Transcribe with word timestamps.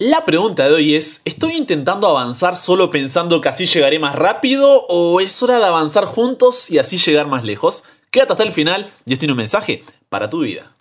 La 0.00 0.24
pregunta 0.24 0.68
de 0.68 0.74
hoy 0.76 0.94
es, 0.94 1.22
¿estoy 1.24 1.54
intentando 1.54 2.06
avanzar 2.06 2.54
solo 2.54 2.88
pensando 2.88 3.40
que 3.40 3.48
así 3.48 3.66
llegaré 3.66 3.98
más 3.98 4.14
rápido 4.14 4.86
o 4.88 5.20
es 5.20 5.42
hora 5.42 5.58
de 5.58 5.64
avanzar 5.64 6.04
juntos 6.04 6.70
y 6.70 6.78
así 6.78 6.98
llegar 6.98 7.26
más 7.26 7.42
lejos? 7.42 7.82
Quédate 8.12 8.34
hasta 8.34 8.44
el 8.44 8.52
final 8.52 8.92
y 9.04 9.14
este 9.14 9.22
tiene 9.22 9.32
un 9.32 9.38
mensaje 9.38 9.82
para 10.08 10.30
tu 10.30 10.42
vida. 10.42 10.76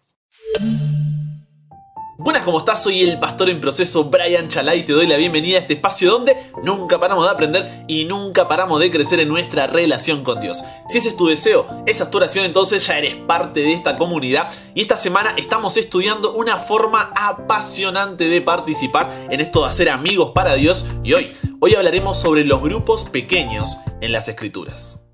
Buenas, 2.28 2.44
¿cómo 2.44 2.60
estás? 2.60 2.84
Soy 2.84 3.04
el 3.04 3.20
pastor 3.20 3.50
en 3.50 3.62
proceso 3.62 4.04
Brian 4.04 4.50
Chalai 4.50 4.82
y 4.82 4.84
te 4.84 4.92
doy 4.92 5.08
la 5.08 5.16
bienvenida 5.16 5.56
a 5.56 5.62
este 5.62 5.76
espacio 5.76 6.12
donde 6.12 6.36
nunca 6.62 7.00
paramos 7.00 7.24
de 7.24 7.32
aprender 7.32 7.86
y 7.88 8.04
nunca 8.04 8.50
paramos 8.50 8.82
de 8.82 8.92
crecer 8.92 9.22
en 9.22 9.30
nuestra 9.30 9.66
relación 9.66 10.26
con 10.26 10.42
Dios. 10.42 10.62
Si 10.90 10.98
ese 10.98 11.08
es 11.08 11.16
tu 11.16 11.28
deseo, 11.28 11.66
esa 11.86 12.04
es 12.04 12.12
tu 12.12 12.18
oración, 12.18 12.44
entonces 12.44 12.86
ya 12.86 12.98
eres 12.98 13.16
parte 13.16 13.62
de 13.62 13.72
esta 13.72 13.96
comunidad 13.96 14.50
y 14.76 14.82
esta 14.82 14.98
semana 14.98 15.36
estamos 15.38 15.78
estudiando 15.78 16.34
una 16.34 16.58
forma 16.58 17.14
apasionante 17.16 18.28
de 18.28 18.42
participar 18.42 19.10
en 19.30 19.40
esto 19.40 19.62
de 19.62 19.70
hacer 19.70 19.90
amigos 19.90 20.32
para 20.36 20.56
Dios 20.56 20.86
y 21.06 21.14
hoy, 21.14 21.32
hoy 21.62 21.76
hablaremos 21.76 22.20
sobre 22.20 22.44
los 22.44 22.62
grupos 22.62 23.06
pequeños 23.10 23.78
en 24.02 24.12
las 24.12 24.28
escrituras. 24.28 25.07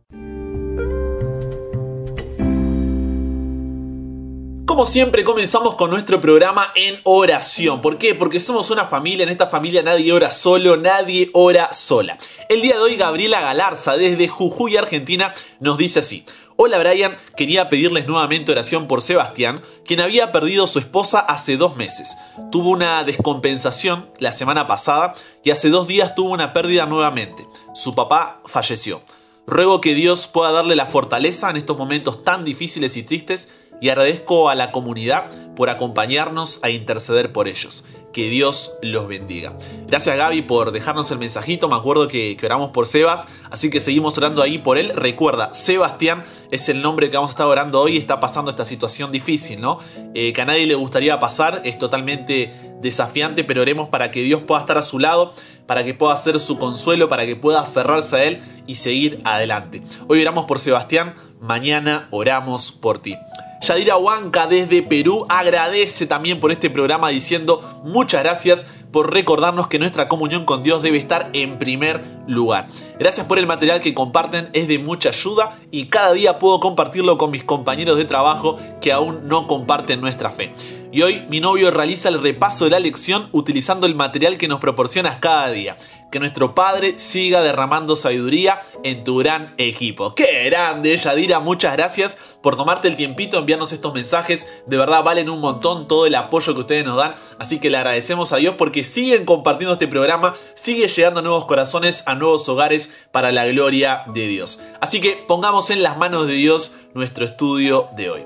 Como 4.73 4.87
siempre 4.87 5.23
comenzamos 5.23 5.75
con 5.75 5.91
nuestro 5.91 6.19
programa 6.19 6.71
en 6.73 6.99
oración. 7.03 7.79
¿Por 7.79 7.99
qué? 7.99 8.15
Porque 8.15 8.39
somos 8.39 8.71
una 8.71 8.87
familia, 8.87 9.21
en 9.21 9.29
esta 9.29 9.45
familia 9.45 9.83
nadie 9.83 10.11
ora 10.11 10.31
solo, 10.31 10.77
nadie 10.77 11.29
ora 11.33 11.71
sola. 11.73 12.17
El 12.49 12.63
día 12.63 12.77
de 12.77 12.81
hoy 12.81 12.95
Gabriela 12.95 13.39
Galarza 13.39 13.97
desde 13.97 14.27
Jujuy, 14.27 14.75
Argentina, 14.75 15.31
nos 15.59 15.77
dice 15.77 15.99
así. 15.99 16.25
Hola 16.55 16.79
Brian, 16.79 17.17
quería 17.37 17.69
pedirles 17.69 18.07
nuevamente 18.07 18.51
oración 18.51 18.87
por 18.87 19.03
Sebastián, 19.03 19.61
quien 19.85 20.01
había 20.01 20.31
perdido 20.31 20.65
su 20.65 20.79
esposa 20.79 21.19
hace 21.19 21.55
dos 21.55 21.75
meses. 21.75 22.17
Tuvo 22.51 22.71
una 22.71 23.03
descompensación 23.03 24.09
la 24.17 24.31
semana 24.31 24.65
pasada 24.65 25.13
y 25.43 25.51
hace 25.51 25.69
dos 25.69 25.87
días 25.87 26.15
tuvo 26.15 26.31
una 26.31 26.51
pérdida 26.51 26.87
nuevamente. 26.87 27.47
Su 27.75 27.93
papá 27.93 28.41
falleció. 28.47 29.03
Ruego 29.45 29.81
que 29.81 29.93
Dios 29.93 30.25
pueda 30.25 30.52
darle 30.52 30.75
la 30.75 30.87
fortaleza 30.87 31.52
en 31.52 31.58
estos 31.58 31.77
momentos 31.77 32.23
tan 32.23 32.43
difíciles 32.43 32.97
y 32.97 33.03
tristes 33.03 33.49
y 33.84 33.89
agradezco 33.89 34.48
a 34.48 34.56
la 34.56 34.72
comunidad 34.72 35.30
por 35.58 35.70
acompañarnos 35.70 36.62
a 36.64 36.70
interceder 36.70 37.34
por 37.34 37.50
ellos. 37.50 37.84
Que 38.14 38.30
Dios 38.30 38.78
los 38.81 39.09
bendiga. 39.09 39.58
Gracias 39.88 40.16
Gaby 40.16 40.44
por 40.44 40.72
dejarnos 40.72 41.12
el 41.12 41.17
mensajito. 41.17 41.67
Me 41.67 41.76
acuerdo 41.76 42.08
que, 42.08 42.38
oramos 42.45 42.72
por 42.72 42.88
Sebas, 42.88 43.28
así 43.52 43.70
que 43.70 43.81
seguimos 43.81 44.17
orando 44.17 44.42
ahí 44.42 44.58
por 44.58 44.78
él. 44.78 44.94
Recuerda, 44.95 45.54
Sebastián 45.54 46.23
es 46.50 46.70
el 46.70 46.81
nombre 46.81 47.09
que 47.09 47.17
vamos 47.17 47.31
a 47.31 47.34
estar 47.34 47.48
orando 47.48 47.81
hoy. 47.81 47.98
Está 47.98 48.22
pasando 48.22 48.52
esta 48.52 48.64
situación 48.64 49.11
difícil, 49.11 49.59
¿no? 49.59 49.80
Eh, 50.16 50.31
que 50.31 50.42
a 50.42 50.45
nadie 50.45 50.66
le 50.66 50.76
gustaría 50.76 51.20
pasar. 51.20 51.61
Es 51.66 51.78
totalmente 51.78 52.54
desafiante, 52.80 53.44
pero 53.44 53.64
oremos 53.64 53.89
para 53.89 54.11
que 54.11 54.22
Dios 54.22 54.44
pueda 54.44 54.61
estar 54.61 54.78
a 54.78 54.84
su 54.84 54.98
lado, 54.98 55.34
para 55.66 55.84
que 55.84 55.94
pueda 55.94 56.16
ser 56.16 56.39
su 56.39 56.58
consuelo, 56.58 57.09
para 57.09 57.26
que 57.26 57.36
pueda 57.36 57.59
aferrarse 57.59 58.16
a 58.16 58.23
él 58.23 58.44
y 58.66 58.76
seguir 58.76 59.20
adelante. 59.26 59.84
Hoy 60.08 60.22
oramos 60.22 60.45
por 60.45 60.59
Sebastián, 60.59 61.16
mañana 61.42 62.08
oramos 62.11 62.72
por 62.72 63.00
ti. 63.00 63.17
Yadira 63.64 63.95
Huanca 63.95 64.45
desde 64.45 64.83
Perú 64.83 65.25
agradece 65.30 66.06
también 66.06 66.42
por 66.42 66.52
este 66.52 66.69
programa 66.69 67.08
diciendo 67.08 67.61
muchas 67.86 68.22
gracias 68.22 68.67
por 68.92 69.14
recordarnos 69.14 69.70
que 69.70 69.80
nuestra 69.80 70.09
comunión 70.09 70.44
con 70.44 70.64
Dios 70.64 70.83
debe 70.83 70.97
estar 70.97 71.30
en 71.31 71.58
primer 71.59 72.03
lugar. 72.28 72.67
Gracias 73.00 73.25
por 73.25 73.39
el 73.39 73.47
material 73.47 73.80
que 73.80 73.94
comparten, 73.94 74.50
es 74.52 74.67
de 74.67 74.80
mucha 74.80 75.09
ayuda 75.09 75.59
y 75.72 75.86
cada 75.86 76.11
día 76.11 76.39
puedo 76.39 76.59
compartirlo 76.59 77.17
con 77.17 77.31
mis 77.31 77.45
compañeros 77.45 77.95
de 77.95 78.03
trabajo 78.03 78.59
que 78.81 78.92
aún 78.92 79.30
no 79.30 79.47
comparten 79.47 80.02
nuestra 80.02 80.30
fe. 80.30 80.53
Y 80.94 81.02
hoy 81.02 81.25
mi 81.27 81.39
novio 81.39 81.72
realiza 81.72 82.08
el 82.09 82.22
repaso 82.22 82.66
de 82.66 82.69
la 82.69 82.80
lección 82.80 83.27
utilizando 83.31 83.88
el 83.88 83.95
material 83.95 84.38
que 84.38 84.47
nos 84.47 84.59
proporcionas 84.59 85.17
cada 85.17 85.49
día 85.49 85.75
que 86.13 86.19
nuestro 86.19 86.53
Padre 86.53 86.99
siga 86.99 87.41
derramando 87.41 87.95
sabiduría 87.95 88.61
en 88.83 89.03
tu 89.03 89.17
gran 89.17 89.55
equipo. 89.58 90.14
¡Qué 90.14 90.44
grande, 90.44 90.95
Yadira! 90.95 91.39
Muchas 91.39 91.73
gracias 91.73 92.20
por 92.43 92.55
tomarte 92.55 92.87
el 92.87 92.95
tiempito, 92.95 93.39
enviarnos 93.39 93.71
estos 93.71 93.95
mensajes. 93.95 94.45
De 94.67 94.77
verdad 94.77 95.04
valen 95.04 95.31
un 95.31 95.39
montón 95.39 95.87
todo 95.87 96.05
el 96.05 96.14
apoyo 96.14 96.54
que 96.54 96.59
ustedes 96.59 96.86
nos 96.86 96.98
dan. 96.98 97.15
Así 97.39 97.60
que 97.60 97.71
le 97.71 97.77
agradecemos 97.77 98.31
a 98.31 98.37
Dios 98.37 98.54
porque 98.60 98.83
siguen 98.83 99.25
compartiendo 99.25 99.73
este 99.73 99.87
programa, 99.87 100.36
sigue 100.54 100.87
llegando 100.87 101.21
a 101.21 101.23
nuevos 101.23 101.48
corazones, 101.48 102.04
a 102.05 102.14
nuevos 102.14 102.48
hogares 102.48 102.93
para 103.11 103.31
la 103.31 103.48
gloria 103.48 104.04
de 104.14 104.27
Dios. 104.27 104.61
Así 104.81 105.02
que 105.02 105.25
pongamos 105.27 105.71
en 105.71 105.81
las 105.81 105.98
manos 105.98 106.27
de 106.27 106.33
Dios 106.33 106.75
nuestro 106.93 107.25
estudio 107.25 107.87
de 107.95 108.11
hoy. 108.11 108.21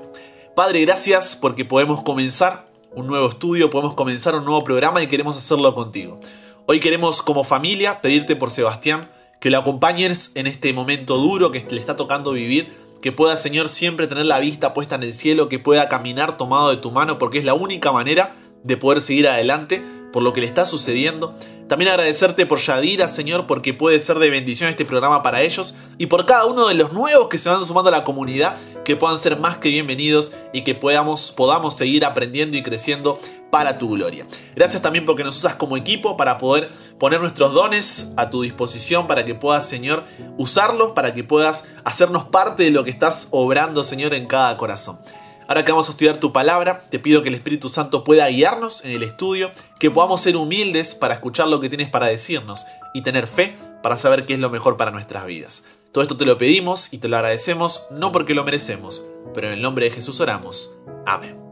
Padre, 0.58 0.82
gracias 0.82 1.36
porque 1.36 1.66
podemos 1.66 2.02
comenzar 2.02 2.68
un 2.96 3.06
nuevo 3.06 3.30
estudio, 3.30 3.70
podemos 3.70 3.94
comenzar 3.94 4.34
un 4.34 4.44
nuevo 4.44 4.64
programa 4.64 5.04
y 5.04 5.08
queremos 5.08 5.38
hacerlo 5.38 5.76
contigo. 5.76 6.20
Hoy 6.66 6.80
queremos 6.80 7.22
como 7.22 7.44
familia 7.44 8.02
pedirte 8.02 8.36
por 8.36 8.50
Sebastián 8.50 9.12
que 9.40 9.52
lo 9.52 9.60
acompañes 9.60 10.32
en 10.34 10.48
este 10.48 10.74
momento 10.74 11.18
duro 11.18 11.52
que 11.52 11.64
le 11.70 11.80
está 11.80 11.96
tocando 11.96 12.32
vivir, 12.32 12.76
que 13.04 13.12
pueda 13.12 13.38
Señor 13.38 13.70
siempre 13.70 14.08
tener 14.08 14.26
la 14.26 14.40
vista 14.40 14.74
puesta 14.74 14.96
en 14.96 15.04
el 15.04 15.14
cielo, 15.14 15.48
que 15.48 15.60
pueda 15.60 15.90
caminar 15.90 16.38
tomado 16.38 16.72
de 16.72 16.78
tu 16.78 16.90
mano 16.90 17.20
porque 17.20 17.38
es 17.38 17.46
la 17.46 17.54
única 17.54 17.92
manera 17.92 18.36
de 18.64 18.78
poder 18.78 19.02
seguir 19.02 19.28
adelante 19.28 19.84
por 20.12 20.24
lo 20.24 20.34
que 20.34 20.42
le 20.42 20.48
está 20.48 20.66
sucediendo. 20.66 21.36
También 21.68 21.92
agradecerte 21.92 22.46
por 22.46 22.60
Yadira, 22.60 23.08
Señor, 23.10 23.46
porque 23.46 23.74
puede 23.74 24.00
ser 24.00 24.20
de 24.20 24.30
bendición 24.30 24.70
este 24.70 24.86
programa 24.86 25.22
para 25.22 25.42
ellos 25.42 25.76
y 25.98 26.06
por 26.06 26.26
cada 26.26 26.46
uno 26.46 26.68
de 26.70 26.76
los 26.76 26.94
nuevos 26.94 27.28
que 27.28 27.38
se 27.38 27.50
van 27.50 27.66
sumando 27.66 27.90
a 27.90 27.92
la 27.92 28.06
comunidad, 28.06 28.56
que 28.86 28.96
puedan 28.96 29.18
ser 29.18 29.38
más 29.38 29.58
que 29.58 29.70
bienvenidos 29.70 30.32
y 30.54 30.62
que 30.62 30.76
podamos, 30.76 31.34
podamos 31.34 31.76
seguir 31.76 32.06
aprendiendo 32.06 32.56
y 32.56 32.64
creciendo 32.64 33.20
para 33.52 33.78
tu 33.78 33.90
gloria. 33.90 34.26
Gracias 34.56 34.82
también 34.82 35.06
porque 35.06 35.26
nos 35.26 35.38
usas 35.38 35.56
como 35.56 35.76
equipo 35.76 36.16
para 36.16 36.38
poder 36.38 36.70
poner 37.00 37.20
nuestros 37.20 37.54
dones 37.54 38.14
a 38.16 38.30
tu 38.30 38.44
disposición, 38.44 39.08
para 39.08 39.26
que 39.26 39.36
puedas, 39.36 39.68
Señor, 39.68 40.06
usarlos, 40.38 40.92
para 40.92 41.14
que 41.14 41.26
puedas 41.26 41.66
hacernos 41.84 42.26
parte 42.26 42.64
de 42.64 42.72
lo 42.72 42.86
que 42.86 42.92
estás 42.92 43.28
obrando, 43.32 43.84
Señor, 43.84 44.14
en 44.14 44.26
cada 44.26 44.56
corazón. 44.56 45.00
Ahora 45.48 45.64
que 45.64 45.72
vamos 45.72 45.88
a 45.88 45.92
estudiar 45.92 46.20
tu 46.20 46.34
palabra, 46.34 46.86
te 46.90 47.00
pido 47.00 47.24
que 47.24 47.30
el 47.30 47.36
Espíritu 47.36 47.70
Santo 47.70 48.04
pueda 48.04 48.28
guiarnos 48.28 48.84
en 48.84 48.92
el 48.92 49.04
estudio, 49.04 49.52
que 49.80 49.90
podamos 49.90 50.22
ser 50.22 50.36
humildes 50.36 50.94
para 50.94 51.14
escuchar 51.14 51.48
lo 51.48 51.62
que 51.62 51.70
tienes 51.70 51.90
para 51.90 52.08
decirnos 52.08 52.66
y 52.94 53.02
tener 53.02 53.28
fe 53.28 53.58
para 53.82 53.98
saber 53.98 54.26
qué 54.26 54.34
es 54.34 54.40
lo 54.40 54.50
mejor 54.50 54.76
para 54.76 54.92
nuestras 54.92 55.26
vidas. 55.26 55.64
Todo 55.94 56.02
esto 56.02 56.18
te 56.18 56.26
lo 56.26 56.38
pedimos 56.38 56.92
y 56.92 56.98
te 56.98 57.08
lo 57.08 57.16
agradecemos, 57.16 57.88
no 57.92 58.12
porque 58.12 58.36
lo 58.36 58.44
merecemos, 58.44 59.06
pero 59.34 59.48
en 59.48 59.54
el 59.54 59.62
nombre 59.62 59.86
de 59.86 59.92
Jesús 59.92 60.20
oramos. 60.20 60.70
Amén. 61.06 61.47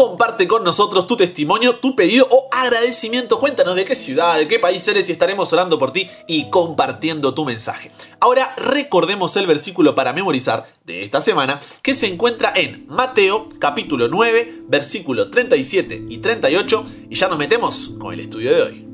Comparte 0.00 0.48
con 0.48 0.64
nosotros 0.64 1.06
tu 1.06 1.14
testimonio, 1.14 1.76
tu 1.76 1.94
pedido 1.94 2.26
o 2.30 2.48
agradecimiento. 2.50 3.38
Cuéntanos 3.38 3.76
de 3.76 3.84
qué 3.84 3.94
ciudad, 3.94 4.38
de 4.38 4.48
qué 4.48 4.58
país 4.58 4.88
eres 4.88 5.06
y 5.10 5.12
estaremos 5.12 5.52
orando 5.52 5.78
por 5.78 5.92
ti 5.92 6.08
y 6.26 6.48
compartiendo 6.48 7.34
tu 7.34 7.44
mensaje. 7.44 7.90
Ahora 8.18 8.54
recordemos 8.56 9.36
el 9.36 9.46
versículo 9.46 9.94
para 9.94 10.14
memorizar 10.14 10.72
de 10.86 11.02
esta 11.02 11.20
semana 11.20 11.60
que 11.82 11.92
se 11.92 12.06
encuentra 12.06 12.50
en 12.56 12.86
Mateo 12.86 13.50
capítulo 13.58 14.08
9, 14.08 14.62
versículo 14.68 15.30
37 15.30 16.06
y 16.08 16.16
38 16.16 16.84
y 17.10 17.14
ya 17.14 17.28
nos 17.28 17.36
metemos 17.36 17.90
con 18.00 18.14
el 18.14 18.20
estudio 18.20 18.54
de 18.54 18.62
hoy. 18.62 18.88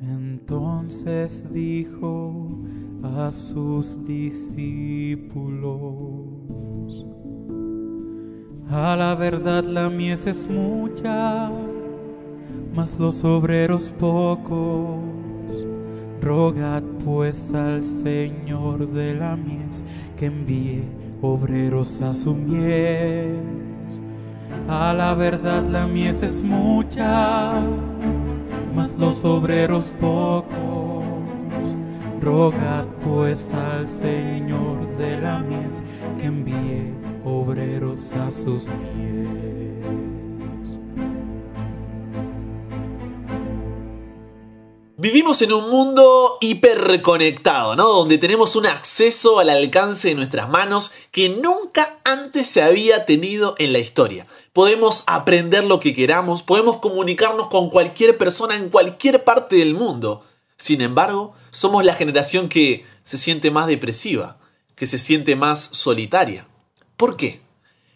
Entonces 0.00 1.52
dijo 1.52 2.60
a 3.02 3.32
sus 3.32 4.04
discípulos 4.04 5.32
a 8.74 8.96
la 8.96 9.14
verdad 9.14 9.64
la 9.64 9.90
mies 9.90 10.26
es 10.26 10.48
mucha, 10.48 11.50
mas 12.74 12.98
los 12.98 13.22
obreros 13.22 13.94
pocos. 13.98 14.98
Rogad 16.22 16.82
pues 17.04 17.52
al 17.52 17.84
Señor 17.84 18.86
de 18.88 19.14
la 19.14 19.36
mies 19.36 19.84
que 20.16 20.26
envíe 20.26 20.84
obreros 21.20 22.00
a 22.00 22.14
su 22.14 22.34
mies. 22.34 24.00
A 24.68 24.94
la 24.94 25.14
verdad 25.14 25.64
la 25.64 25.86
mies 25.86 26.22
es 26.22 26.42
mucha, 26.42 27.60
mas 28.74 28.96
los 28.98 29.24
obreros 29.24 29.92
pocos. 30.00 31.04
Rogad 32.22 32.86
pues 33.04 33.52
al 33.52 33.86
Señor 33.88 34.86
de 34.96 35.20
la 35.20 35.40
mies 35.40 35.82
que 36.18 36.26
envíe 36.26 37.01
obreros 37.24 38.12
a 38.14 38.30
sus 38.30 38.64
pies. 38.64 39.32
Vivimos 45.02 45.42
en 45.42 45.52
un 45.52 45.68
mundo 45.68 46.38
hiperconectado, 46.40 47.74
¿no? 47.74 47.88
Donde 47.88 48.18
tenemos 48.18 48.54
un 48.54 48.66
acceso 48.66 49.40
al 49.40 49.50
alcance 49.50 50.06
de 50.06 50.14
nuestras 50.14 50.48
manos 50.48 50.92
que 51.10 51.28
nunca 51.28 51.98
antes 52.04 52.46
se 52.46 52.62
había 52.62 53.04
tenido 53.04 53.56
en 53.58 53.72
la 53.72 53.80
historia. 53.80 54.28
Podemos 54.52 55.02
aprender 55.08 55.64
lo 55.64 55.80
que 55.80 55.92
queramos, 55.92 56.44
podemos 56.44 56.76
comunicarnos 56.76 57.48
con 57.48 57.68
cualquier 57.68 58.16
persona 58.16 58.56
en 58.56 58.70
cualquier 58.70 59.24
parte 59.24 59.56
del 59.56 59.74
mundo. 59.74 60.24
Sin 60.56 60.80
embargo, 60.80 61.34
somos 61.50 61.84
la 61.84 61.94
generación 61.94 62.48
que 62.48 62.86
se 63.02 63.18
siente 63.18 63.50
más 63.50 63.66
depresiva, 63.66 64.38
que 64.76 64.86
se 64.86 65.00
siente 65.00 65.34
más 65.34 65.68
solitaria. 65.72 66.46
¿Por 67.02 67.16
qué? 67.16 67.40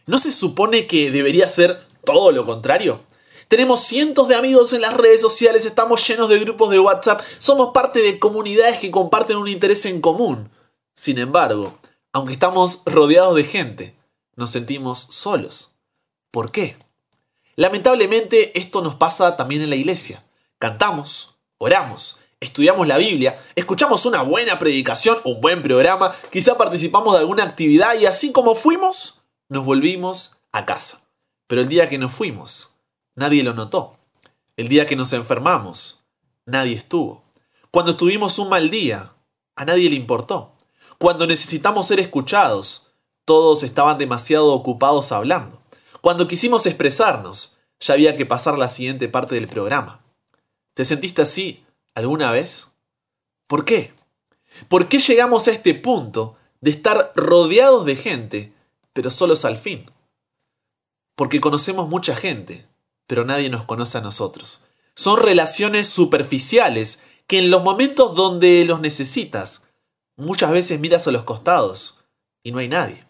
¿No 0.06 0.18
se 0.18 0.32
supone 0.32 0.88
que 0.88 1.12
debería 1.12 1.48
ser 1.48 1.86
todo 2.02 2.32
lo 2.32 2.44
contrario? 2.44 3.04
Tenemos 3.46 3.84
cientos 3.84 4.26
de 4.26 4.34
amigos 4.34 4.72
en 4.72 4.80
las 4.80 4.94
redes 4.94 5.20
sociales, 5.20 5.64
estamos 5.64 6.04
llenos 6.08 6.28
de 6.28 6.40
grupos 6.40 6.70
de 6.70 6.80
WhatsApp, 6.80 7.20
somos 7.38 7.70
parte 7.72 8.00
de 8.00 8.18
comunidades 8.18 8.80
que 8.80 8.90
comparten 8.90 9.36
un 9.36 9.46
interés 9.46 9.86
en 9.86 10.00
común. 10.00 10.50
Sin 10.96 11.20
embargo, 11.20 11.78
aunque 12.12 12.32
estamos 12.32 12.82
rodeados 12.84 13.36
de 13.36 13.44
gente, 13.44 13.94
nos 14.34 14.50
sentimos 14.50 15.06
solos. 15.10 15.76
¿Por 16.32 16.50
qué? 16.50 16.76
Lamentablemente 17.54 18.58
esto 18.58 18.82
nos 18.82 18.96
pasa 18.96 19.36
también 19.36 19.62
en 19.62 19.70
la 19.70 19.76
iglesia. 19.76 20.26
Cantamos, 20.58 21.36
oramos, 21.58 22.18
estudiamos 22.46 22.86
la 22.86 22.98
Biblia, 22.98 23.38
escuchamos 23.54 24.06
una 24.06 24.22
buena 24.22 24.58
predicación, 24.58 25.18
un 25.24 25.40
buen 25.40 25.62
programa, 25.62 26.16
quizá 26.30 26.56
participamos 26.56 27.14
de 27.14 27.20
alguna 27.20 27.44
actividad 27.44 27.98
y 27.98 28.06
así 28.06 28.32
como 28.32 28.54
fuimos, 28.54 29.22
nos 29.48 29.64
volvimos 29.64 30.36
a 30.52 30.64
casa. 30.64 31.02
Pero 31.46 31.60
el 31.60 31.68
día 31.68 31.88
que 31.88 31.98
nos 31.98 32.12
fuimos, 32.12 32.74
nadie 33.14 33.42
lo 33.42 33.54
notó. 33.54 33.98
El 34.56 34.68
día 34.68 34.86
que 34.86 34.96
nos 34.96 35.12
enfermamos, 35.12 36.04
nadie 36.46 36.74
estuvo. 36.74 37.24
Cuando 37.70 37.96
tuvimos 37.96 38.38
un 38.38 38.48
mal 38.48 38.70
día, 38.70 39.12
a 39.54 39.64
nadie 39.64 39.90
le 39.90 39.96
importó. 39.96 40.52
Cuando 40.98 41.26
necesitamos 41.26 41.86
ser 41.86 42.00
escuchados, 42.00 42.86
todos 43.26 43.62
estaban 43.62 43.98
demasiado 43.98 44.52
ocupados 44.52 45.12
hablando. 45.12 45.60
Cuando 46.00 46.26
quisimos 46.26 46.64
expresarnos, 46.64 47.56
ya 47.80 47.94
había 47.94 48.16
que 48.16 48.24
pasar 48.24 48.56
la 48.56 48.70
siguiente 48.70 49.08
parte 49.08 49.34
del 49.34 49.48
programa. 49.48 50.00
¿Te 50.74 50.84
sentiste 50.84 51.22
así 51.22 51.65
alguna 51.96 52.30
vez? 52.30 52.68
¿Por 53.48 53.64
qué? 53.64 53.92
¿Por 54.68 54.88
qué 54.88 55.00
llegamos 55.00 55.48
a 55.48 55.50
este 55.50 55.74
punto 55.74 56.36
de 56.60 56.70
estar 56.70 57.12
rodeados 57.16 57.84
de 57.84 57.96
gente, 57.96 58.52
pero 58.92 59.10
solos 59.10 59.44
al 59.44 59.58
fin? 59.58 59.90
Porque 61.16 61.40
conocemos 61.40 61.88
mucha 61.88 62.14
gente, 62.14 62.66
pero 63.06 63.24
nadie 63.24 63.48
nos 63.48 63.64
conoce 63.64 63.98
a 63.98 64.02
nosotros. 64.02 64.64
Son 64.94 65.18
relaciones 65.18 65.88
superficiales 65.88 67.02
que 67.26 67.38
en 67.38 67.50
los 67.50 67.64
momentos 67.64 68.14
donde 68.14 68.64
los 68.66 68.80
necesitas, 68.80 69.66
muchas 70.16 70.52
veces 70.52 70.78
miras 70.78 71.08
a 71.08 71.12
los 71.12 71.24
costados 71.24 72.04
y 72.42 72.52
no 72.52 72.58
hay 72.58 72.68
nadie. 72.68 73.04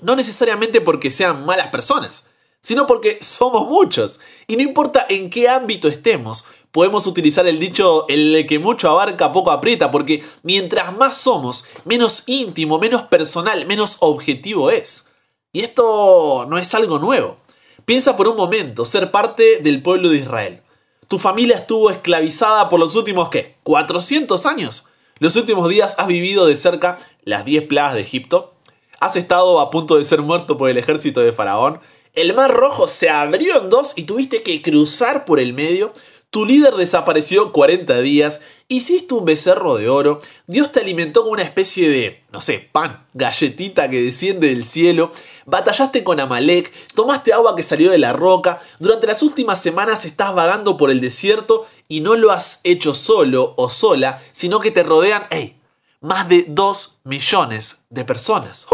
No 0.00 0.16
necesariamente 0.16 0.80
porque 0.80 1.10
sean 1.10 1.44
malas 1.44 1.68
personas, 1.68 2.26
sino 2.60 2.86
porque 2.86 3.18
somos 3.20 3.66
muchos. 3.68 4.20
Y 4.46 4.56
no 4.56 4.62
importa 4.62 5.06
en 5.08 5.30
qué 5.30 5.48
ámbito 5.48 5.88
estemos, 5.88 6.44
podemos 6.70 7.06
utilizar 7.06 7.46
el 7.46 7.58
dicho 7.58 8.06
el 8.08 8.46
que 8.46 8.58
mucho 8.58 8.90
abarca 8.90 9.32
poco 9.32 9.50
aprieta, 9.50 9.90
porque 9.90 10.22
mientras 10.42 10.96
más 10.96 11.16
somos, 11.16 11.64
menos 11.84 12.24
íntimo, 12.26 12.78
menos 12.78 13.02
personal, 13.02 13.66
menos 13.66 13.96
objetivo 14.00 14.70
es. 14.70 15.08
Y 15.52 15.60
esto 15.60 16.46
no 16.48 16.58
es 16.58 16.74
algo 16.74 16.98
nuevo. 16.98 17.38
Piensa 17.84 18.16
por 18.16 18.28
un 18.28 18.36
momento 18.36 18.84
ser 18.84 19.10
parte 19.10 19.60
del 19.62 19.82
pueblo 19.82 20.10
de 20.10 20.18
Israel. 20.18 20.62
Tu 21.08 21.18
familia 21.18 21.56
estuvo 21.56 21.90
esclavizada 21.90 22.68
por 22.68 22.78
los 22.78 22.94
últimos, 22.94 23.30
¿qué? 23.30 23.56
¿400 23.64 24.44
años? 24.44 24.84
Los 25.20 25.36
últimos 25.36 25.68
días 25.70 25.94
has 25.98 26.06
vivido 26.06 26.46
de 26.46 26.54
cerca 26.54 26.98
las 27.22 27.46
10 27.46 27.66
plagas 27.66 27.94
de 27.94 28.02
Egipto. 28.02 28.54
Has 29.00 29.16
estado 29.16 29.58
a 29.58 29.70
punto 29.70 29.96
de 29.96 30.04
ser 30.04 30.20
muerto 30.20 30.58
por 30.58 30.68
el 30.68 30.76
ejército 30.76 31.20
de 31.20 31.32
Faraón. 31.32 31.80
El 32.14 32.34
mar 32.34 32.54
rojo 32.54 32.88
se 32.88 33.10
abrió 33.10 33.62
en 33.62 33.70
dos 33.70 33.92
y 33.96 34.04
tuviste 34.04 34.42
que 34.42 34.62
cruzar 34.62 35.24
por 35.24 35.40
el 35.40 35.52
medio. 35.52 35.92
Tu 36.30 36.44
líder 36.44 36.74
desapareció 36.74 37.52
40 37.52 38.00
días, 38.00 38.42
hiciste 38.68 39.14
un 39.14 39.24
becerro 39.24 39.76
de 39.76 39.88
oro, 39.88 40.20
Dios 40.46 40.72
te 40.72 40.80
alimentó 40.80 41.22
con 41.22 41.32
una 41.32 41.42
especie 41.42 41.88
de, 41.88 42.22
no 42.30 42.42
sé, 42.42 42.68
pan, 42.70 43.06
galletita 43.14 43.88
que 43.88 44.02
desciende 44.02 44.48
del 44.48 44.66
cielo, 44.66 45.10
batallaste 45.46 46.04
con 46.04 46.20
Amalek, 46.20 46.70
tomaste 46.94 47.32
agua 47.32 47.56
que 47.56 47.62
salió 47.62 47.90
de 47.90 47.96
la 47.96 48.12
roca, 48.12 48.60
durante 48.78 49.06
las 49.06 49.22
últimas 49.22 49.62
semanas 49.62 50.04
estás 50.04 50.34
vagando 50.34 50.76
por 50.76 50.90
el 50.90 51.00
desierto 51.00 51.66
y 51.88 52.00
no 52.00 52.14
lo 52.14 52.30
has 52.30 52.60
hecho 52.62 52.92
solo 52.92 53.54
o 53.56 53.70
sola, 53.70 54.22
sino 54.32 54.60
que 54.60 54.70
te 54.70 54.82
rodean, 54.82 55.26
hey, 55.30 55.58
más 56.02 56.28
de 56.28 56.44
2 56.46 56.98
millones 57.04 57.78
de 57.88 58.04
personas. 58.04 58.66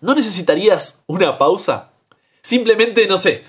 ¿No 0.00 0.14
necesitarías 0.16 1.04
una 1.06 1.38
pausa? 1.38 1.93
Simplemente, 2.44 3.06
no 3.06 3.16
sé, 3.16 3.42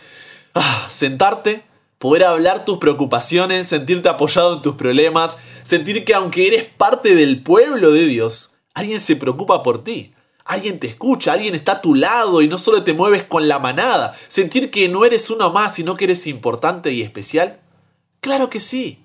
ah, 0.54 0.88
sentarte, 0.90 1.64
poder 2.00 2.24
hablar 2.24 2.64
tus 2.64 2.78
preocupaciones, 2.78 3.68
sentirte 3.68 4.08
apoyado 4.08 4.56
en 4.56 4.62
tus 4.62 4.76
problemas, 4.76 5.38
sentir 5.64 6.06
que 6.06 6.14
aunque 6.14 6.48
eres 6.48 6.64
parte 6.64 7.14
del 7.14 7.44
pueblo 7.44 7.92
de 7.92 8.06
Dios, 8.06 8.56
alguien 8.74 9.02
se 9.02 9.18
preocupa 9.18 9.64
por 9.64 9.84
ti. 9.84 10.14
Alguien 10.46 10.80
te 10.80 10.88
escucha, 10.88 11.34
alguien 11.34 11.56
está 11.56 11.74
a 11.74 11.82
tu 11.82 11.94
lado 11.94 12.42
y 12.42 12.48
no 12.48 12.58
solo 12.58 12.84
te 12.84 12.94
mueves 12.94 13.26
con 13.26 13.50
la 13.50 13.60
manada. 13.60 14.18
Sentir 14.30 14.72
que 14.72 14.88
no 14.88 15.04
eres 15.04 15.30
uno 15.30 15.52
más, 15.52 15.76
sino 15.76 15.96
que 15.96 16.06
eres 16.06 16.26
importante 16.26 16.94
y 16.94 17.02
especial. 17.02 17.60
Claro 18.22 18.50
que 18.50 18.62
sí. 18.62 19.04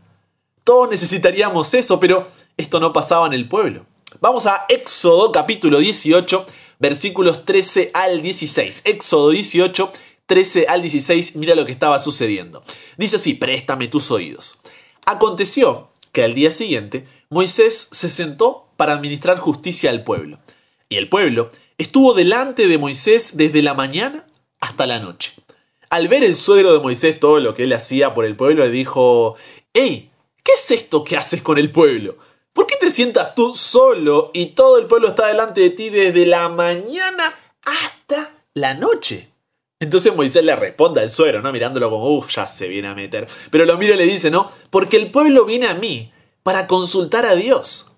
Todos 0.63 0.89
necesitaríamos 0.89 1.75
eso, 1.75 1.99
pero 1.99 2.29
esto 2.57 2.79
no 2.79 2.93
pasaba 2.93 3.27
en 3.27 3.33
el 3.33 3.49
pueblo. 3.49 3.87
Vamos 4.21 4.47
a 4.47 4.67
Éxodo 4.69 5.33
capítulo 5.33 5.79
18, 5.79 6.47
versículos 6.81 7.44
13 7.44 7.93
al 7.94 8.23
16. 8.23 8.82
Éxodo 8.85 9.31
18, 9.31 9.93
13 10.27 10.67
al 10.69 10.82
16, 10.82 11.37
mira 11.37 11.55
lo 11.55 11.65
que 11.65 11.73
estaba 11.73 12.00
sucediendo. 12.00 12.65
Dice 12.97 13.17
así, 13.17 13.35
préstame 13.35 13.87
tus 13.87 14.11
oídos. 14.11 14.59
Aconteció 15.06 15.91
que 16.11 16.25
al 16.25 16.35
día 16.35 16.50
siguiente 16.50 17.06
Moisés 17.29 17.88
se 17.93 18.09
sentó 18.09 18.67
para 18.77 18.94
administrar 18.94 19.38
justicia 19.38 19.91
al 19.91 20.03
pueblo. 20.03 20.41
Y 20.88 20.97
el 20.97 21.09
pueblo 21.09 21.50
estuvo 21.79 22.15
delante 22.15 22.67
de 22.67 22.79
Moisés 22.79 23.37
desde 23.37 23.62
la 23.62 23.75
mañana 23.75 24.26
hasta 24.59 24.87
la 24.87 24.99
noche. 24.99 25.35
Al 25.91 26.09
ver 26.09 26.25
el 26.25 26.35
suegro 26.35 26.73
de 26.73 26.81
Moisés 26.81 27.21
todo 27.21 27.41
lo 27.41 27.55
que 27.55 27.65
él 27.65 27.73
hacía 27.73 28.15
por 28.15 28.25
el 28.25 28.37
pueblo, 28.37 28.65
le 28.65 28.71
dijo, 28.71 29.37
¡Ey! 29.75 30.11
¿Qué 30.43 30.53
es 30.53 30.71
esto 30.71 31.05
que 31.05 31.17
haces 31.17 31.43
con 31.43 31.59
el 31.59 31.71
pueblo? 31.71 32.17
¿Por 32.52 32.67
qué 32.67 32.76
te 32.76 32.91
sientas 32.91 33.35
tú 33.35 33.55
solo 33.55 34.31
y 34.35 34.47
todo 34.47 34.79
el 34.79 34.87
pueblo 34.87 35.08
está 35.08 35.29
delante 35.29 35.61
de 35.61 35.70
ti 35.70 35.88
desde 35.88 36.26
la 36.26 36.49
mañana 36.49 37.35
hasta 37.62 38.44
la 38.55 38.75
noche? 38.75 39.31
Entonces 39.79 40.14
Moisés 40.14 40.44
le 40.44 40.55
responde 40.56 41.00
al 41.00 41.11
suegro, 41.11 41.41
¿no? 41.41 41.52
Mirándolo 41.52 41.88
como, 41.88 42.17
uff, 42.17 42.35
ya 42.35 42.47
se 42.49 42.69
viene 42.69 42.88
a 42.88 42.94
meter. 42.94 43.29
Pero 43.50 43.64
lo 43.64 43.79
mira 43.79 43.94
y 43.94 43.99
le 43.99 44.05
dice, 44.05 44.31
¿no? 44.31 44.50
Porque 44.70 44.97
el 44.97 45.11
pueblo 45.11 45.44
viene 45.44 45.69
a 45.69 45.75
mí 45.75 46.12
para 46.43 46.67
consultar 46.67 47.25
a 47.25 47.35
Dios. 47.35 47.93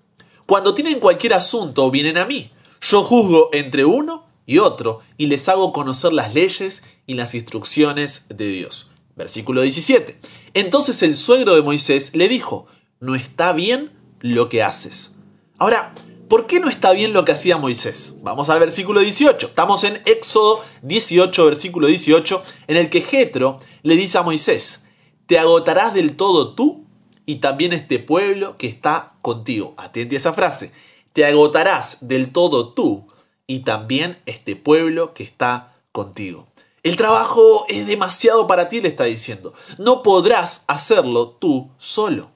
Cuando 0.46 0.74
tienen 0.74 1.00
cualquier 1.00 1.34
asunto, 1.34 1.90
vienen 1.90 2.18
a 2.18 2.26
mí. 2.26 2.52
Yo 2.80 3.02
juzgo 3.02 3.48
entre 3.52 3.84
uno 3.84 4.26
y 4.44 4.58
otro 4.58 5.00
y 5.16 5.26
les 5.26 5.48
hago 5.48 5.72
conocer 5.72 6.12
las 6.12 6.34
leyes 6.34 6.84
y 7.06 7.14
las 7.14 7.34
instrucciones 7.34 8.26
de 8.28 8.48
Dios. 8.48 8.90
Versículo 9.16 9.62
17. 9.62 10.20
Entonces 10.54 11.02
el 11.02 11.16
suegro 11.16 11.54
de 11.54 11.62
Moisés 11.62 12.14
le 12.14 12.28
dijo, 12.28 12.66
no 13.00 13.14
está 13.14 13.52
bien 13.52 13.90
lo 14.22 14.48
que 14.48 14.62
haces. 14.62 15.14
Ahora, 15.58 15.94
¿Por 16.32 16.46
qué 16.46 16.60
no 16.60 16.70
está 16.70 16.92
bien 16.92 17.12
lo 17.12 17.26
que 17.26 17.32
hacía 17.32 17.58
Moisés? 17.58 18.16
Vamos 18.22 18.48
al 18.48 18.58
versículo 18.58 19.00
18. 19.00 19.48
Estamos 19.48 19.84
en 19.84 20.00
Éxodo 20.06 20.62
18, 20.80 21.44
versículo 21.44 21.88
18, 21.88 22.42
en 22.68 22.78
el 22.78 22.88
que 22.88 23.02
Jetro 23.02 23.58
le 23.82 23.96
dice 23.96 24.16
a 24.16 24.22
Moisés: 24.22 24.82
Te 25.26 25.38
agotarás 25.38 25.92
del 25.92 26.16
todo 26.16 26.54
tú 26.54 26.86
y 27.26 27.40
también 27.40 27.74
este 27.74 27.98
pueblo 27.98 28.56
que 28.56 28.66
está 28.66 29.12
contigo. 29.20 29.74
Atente 29.76 30.16
a 30.16 30.20
esa 30.20 30.32
frase. 30.32 30.72
Te 31.12 31.26
agotarás 31.26 31.98
del 32.08 32.32
todo 32.32 32.72
tú 32.72 33.08
y 33.46 33.58
también 33.58 34.22
este 34.24 34.56
pueblo 34.56 35.12
que 35.12 35.24
está 35.24 35.76
contigo. 35.92 36.46
El 36.82 36.96
trabajo 36.96 37.66
es 37.68 37.86
demasiado 37.86 38.46
para 38.46 38.70
ti, 38.70 38.80
le 38.80 38.88
está 38.88 39.04
diciendo. 39.04 39.52
No 39.76 40.02
podrás 40.02 40.64
hacerlo 40.66 41.28
tú 41.28 41.72
solo. 41.76 42.30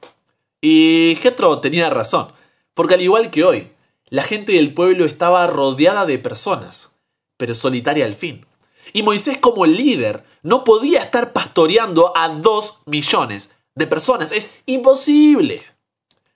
Y 0.61 1.17
Jetro 1.21 1.61
tenía 1.61 1.91
razón, 1.91 2.33
porque 2.75 2.95
al 2.95 3.03
igual 3.03 3.31
que 3.31 3.45
hoy, 3.45 3.73
la 4.09 4.23
gente 4.23 4.53
del 4.53 4.73
pueblo 4.73 5.05
estaba 5.05 5.47
rodeada 5.47 6.07
de 6.07 6.19
personas, 6.19 6.97
pero 7.37 7.55
solitaria 7.55 8.05
al 8.05 8.15
fin. 8.15 8.47
Y 8.93 9.03
Moisés 9.03 9.39
como 9.39 9.67
líder 9.67 10.25
no 10.43 10.65
podía 10.65 11.03
estar 11.03 11.33
pastoreando 11.33 12.13
a 12.17 12.29
dos 12.29 12.81
millones 12.87 13.51
de 13.75 13.87
personas. 13.87 14.31
Es 14.31 14.53
imposible. 14.67 15.63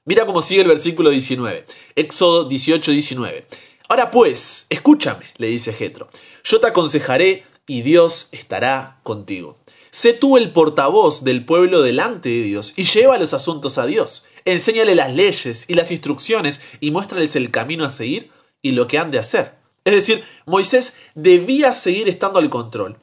Mira 0.04 0.26
cómo 0.26 0.42
sigue 0.42 0.62
el 0.62 0.68
versículo 0.68 1.10
19. 1.10 1.64
Éxodo 1.94 2.44
18, 2.44 2.90
19. 2.90 3.46
Ahora 3.88 4.10
pues, 4.10 4.66
escúchame, 4.68 5.26
le 5.36 5.46
dice 5.46 5.72
Jetro. 5.72 6.08
Yo 6.42 6.60
te 6.60 6.66
aconsejaré 6.66 7.44
y 7.66 7.82
Dios 7.82 8.28
estará 8.32 8.98
contigo. 9.04 9.59
Sé 9.90 10.12
tú 10.12 10.36
el 10.36 10.52
portavoz 10.52 11.24
del 11.24 11.44
pueblo 11.44 11.82
delante 11.82 12.28
de 12.28 12.42
Dios 12.42 12.72
y 12.76 12.84
lleva 12.84 13.18
los 13.18 13.34
asuntos 13.34 13.76
a 13.76 13.86
Dios. 13.86 14.24
Enséñale 14.44 14.94
las 14.94 15.12
leyes 15.12 15.64
y 15.68 15.74
las 15.74 15.90
instrucciones 15.90 16.60
y 16.80 16.90
muéstrales 16.92 17.34
el 17.34 17.50
camino 17.50 17.84
a 17.84 17.90
seguir 17.90 18.30
y 18.62 18.72
lo 18.72 18.86
que 18.86 18.98
han 18.98 19.10
de 19.10 19.18
hacer. 19.18 19.54
Es 19.84 19.94
decir, 19.94 20.24
Moisés 20.46 20.96
debía 21.14 21.72
seguir 21.72 22.08
estando 22.08 22.38
al 22.38 22.50
control. 22.50 22.98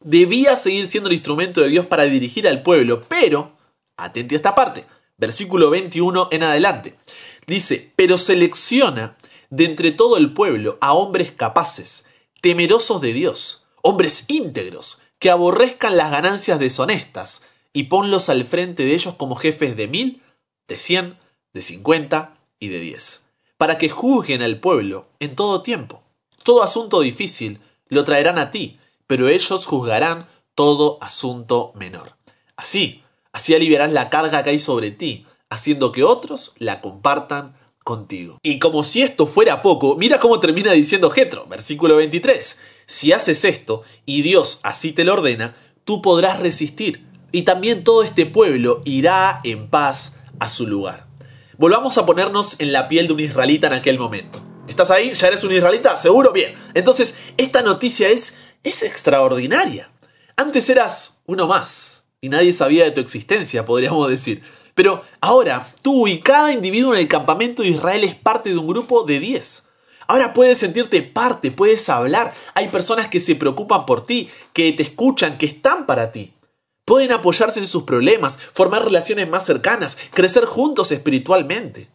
Debía 0.00 0.56
seguir 0.56 0.86
siendo 0.88 1.08
el 1.08 1.14
instrumento 1.14 1.60
de 1.60 1.68
Dios 1.68 1.86
para 1.86 2.04
dirigir 2.04 2.48
al 2.48 2.62
pueblo, 2.62 3.04
pero, 3.08 3.52
atente 3.96 4.34
a 4.34 4.36
esta 4.36 4.54
parte, 4.54 4.84
versículo 5.18 5.70
21 5.70 6.28
en 6.32 6.42
adelante, 6.42 6.96
dice, 7.46 7.92
pero 7.96 8.18
selecciona 8.18 9.16
de 9.50 9.66
entre 9.66 9.92
todo 9.92 10.16
el 10.16 10.32
pueblo 10.32 10.78
a 10.80 10.94
hombres 10.94 11.32
capaces, 11.32 12.06
temerosos 12.40 13.00
de 13.00 13.12
Dios, 13.12 13.66
hombres 13.82 14.24
íntegros, 14.28 14.99
que 15.20 15.30
aborrezcan 15.30 15.96
las 15.96 16.10
ganancias 16.10 16.58
deshonestas 16.58 17.42
y 17.72 17.84
ponlos 17.84 18.28
al 18.28 18.44
frente 18.44 18.84
de 18.84 18.94
ellos 18.94 19.14
como 19.14 19.36
jefes 19.36 19.76
de 19.76 19.86
mil, 19.86 20.22
de 20.66 20.78
cien, 20.78 21.18
de 21.52 21.62
cincuenta 21.62 22.34
y 22.58 22.68
de 22.68 22.80
diez, 22.80 23.26
para 23.56 23.78
que 23.78 23.90
juzguen 23.90 24.42
al 24.42 24.58
pueblo 24.58 25.06
en 25.20 25.36
todo 25.36 25.62
tiempo. 25.62 26.02
Todo 26.42 26.62
asunto 26.62 27.00
difícil 27.00 27.60
lo 27.88 28.04
traerán 28.04 28.38
a 28.38 28.50
ti, 28.50 28.80
pero 29.06 29.28
ellos 29.28 29.66
juzgarán 29.66 30.26
todo 30.54 30.98
asunto 31.02 31.72
menor. 31.74 32.16
Así, 32.56 33.02
así 33.32 33.54
aliviarás 33.54 33.92
la 33.92 34.08
carga 34.08 34.42
que 34.42 34.50
hay 34.50 34.58
sobre 34.58 34.90
ti, 34.90 35.26
haciendo 35.50 35.92
que 35.92 36.02
otros 36.02 36.54
la 36.58 36.80
compartan 36.80 37.56
contigo. 37.84 38.38
Y 38.42 38.58
como 38.58 38.84
si 38.84 39.02
esto 39.02 39.26
fuera 39.26 39.62
poco, 39.62 39.96
mira 39.96 40.18
cómo 40.18 40.40
termina 40.40 40.72
diciendo 40.72 41.10
Jetro, 41.10 41.46
versículo 41.46 41.96
23. 41.96 42.58
Si 42.90 43.12
haces 43.12 43.44
esto 43.44 43.84
y 44.04 44.22
Dios 44.22 44.58
así 44.64 44.90
te 44.90 45.04
lo 45.04 45.12
ordena, 45.12 45.54
tú 45.84 46.02
podrás 46.02 46.40
resistir 46.40 47.06
y 47.30 47.42
también 47.42 47.84
todo 47.84 48.02
este 48.02 48.26
pueblo 48.26 48.82
irá 48.84 49.38
en 49.44 49.68
paz 49.68 50.16
a 50.40 50.48
su 50.48 50.66
lugar. 50.66 51.06
Volvamos 51.56 51.98
a 51.98 52.04
ponernos 52.04 52.58
en 52.58 52.72
la 52.72 52.88
piel 52.88 53.06
de 53.06 53.12
un 53.12 53.20
israelita 53.20 53.68
en 53.68 53.74
aquel 53.74 53.96
momento. 53.96 54.42
¿Estás 54.66 54.90
ahí? 54.90 55.14
¿Ya 55.14 55.28
eres 55.28 55.44
un 55.44 55.52
israelita? 55.52 55.96
¿Seguro? 55.98 56.32
Bien. 56.32 56.56
Entonces, 56.74 57.16
esta 57.36 57.62
noticia 57.62 58.08
es, 58.08 58.38
es 58.64 58.82
extraordinaria. 58.82 59.92
Antes 60.34 60.68
eras 60.68 61.22
uno 61.26 61.46
más 61.46 62.08
y 62.20 62.28
nadie 62.28 62.52
sabía 62.52 62.82
de 62.82 62.90
tu 62.90 63.00
existencia, 63.00 63.64
podríamos 63.64 64.10
decir. 64.10 64.42
Pero 64.74 65.04
ahora, 65.20 65.68
tú 65.82 66.08
y 66.08 66.18
cada 66.22 66.50
individuo 66.50 66.92
en 66.94 66.98
el 67.02 67.08
campamento 67.08 67.62
de 67.62 67.68
Israel 67.68 68.02
es 68.02 68.16
parte 68.16 68.50
de 68.50 68.58
un 68.58 68.66
grupo 68.66 69.04
de 69.04 69.20
10. 69.20 69.69
Ahora 70.10 70.34
puedes 70.34 70.58
sentirte 70.58 71.02
parte, 71.02 71.52
puedes 71.52 71.88
hablar. 71.88 72.34
Hay 72.54 72.66
personas 72.66 73.06
que 73.06 73.20
se 73.20 73.36
preocupan 73.36 73.86
por 73.86 74.06
ti, 74.06 74.28
que 74.52 74.72
te 74.72 74.82
escuchan, 74.82 75.38
que 75.38 75.46
están 75.46 75.86
para 75.86 76.10
ti. 76.10 76.34
Pueden 76.84 77.12
apoyarse 77.12 77.60
en 77.60 77.68
sus 77.68 77.84
problemas, 77.84 78.36
formar 78.52 78.82
relaciones 78.82 79.28
más 79.28 79.46
cercanas, 79.46 79.96
crecer 80.12 80.46
juntos 80.46 80.90
espiritualmente. 80.90 81.90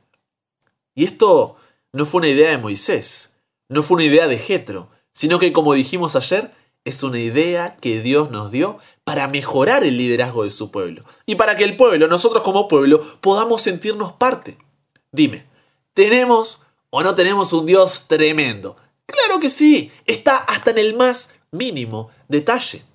Y 0.96 1.04
esto 1.04 1.58
no 1.92 2.06
fue 2.06 2.20
una 2.20 2.30
idea 2.30 2.52
de 2.52 2.58
Moisés, 2.58 3.36
no 3.68 3.84
fue 3.84 3.96
una 3.96 4.06
idea 4.06 4.28
de 4.28 4.40
Jetro, 4.40 4.88
sino 5.12 5.38
que 5.38 5.52
como 5.52 5.74
dijimos 5.74 6.16
ayer, 6.16 6.54
es 6.86 7.04
una 7.04 7.20
idea 7.20 7.76
que 7.82 8.00
Dios 8.00 8.32
nos 8.32 8.50
dio 8.50 8.80
para 9.04 9.28
mejorar 9.28 9.84
el 9.84 9.98
liderazgo 9.98 10.46
de 10.46 10.52
su 10.52 10.72
pueblo 10.72 11.04
y 11.26 11.36
para 11.36 11.58
que 11.58 11.66
el 11.66 11.76
pueblo, 11.76 12.08
nosotros 12.08 12.44
como 12.44 12.70
pueblo, 12.70 13.20
podamos 13.20 13.62
sentirnos 13.62 14.14
parte. 14.14 14.58
Dime, 15.12 15.48
¿tenemos 15.94 16.62
o 16.98 17.04
no 17.04 17.14
tenemos 17.14 17.52
un 17.52 17.66
Dios 17.66 18.06
tremendo? 18.08 18.78
Claro 19.06 19.42
que 19.42 19.50
sí, 19.50 19.92
está 20.06 20.38
hasta 20.38 20.72
en 20.72 20.78
el 20.78 20.96
más 20.96 21.34
mínimo 21.52 22.10
detalle. 22.30 22.86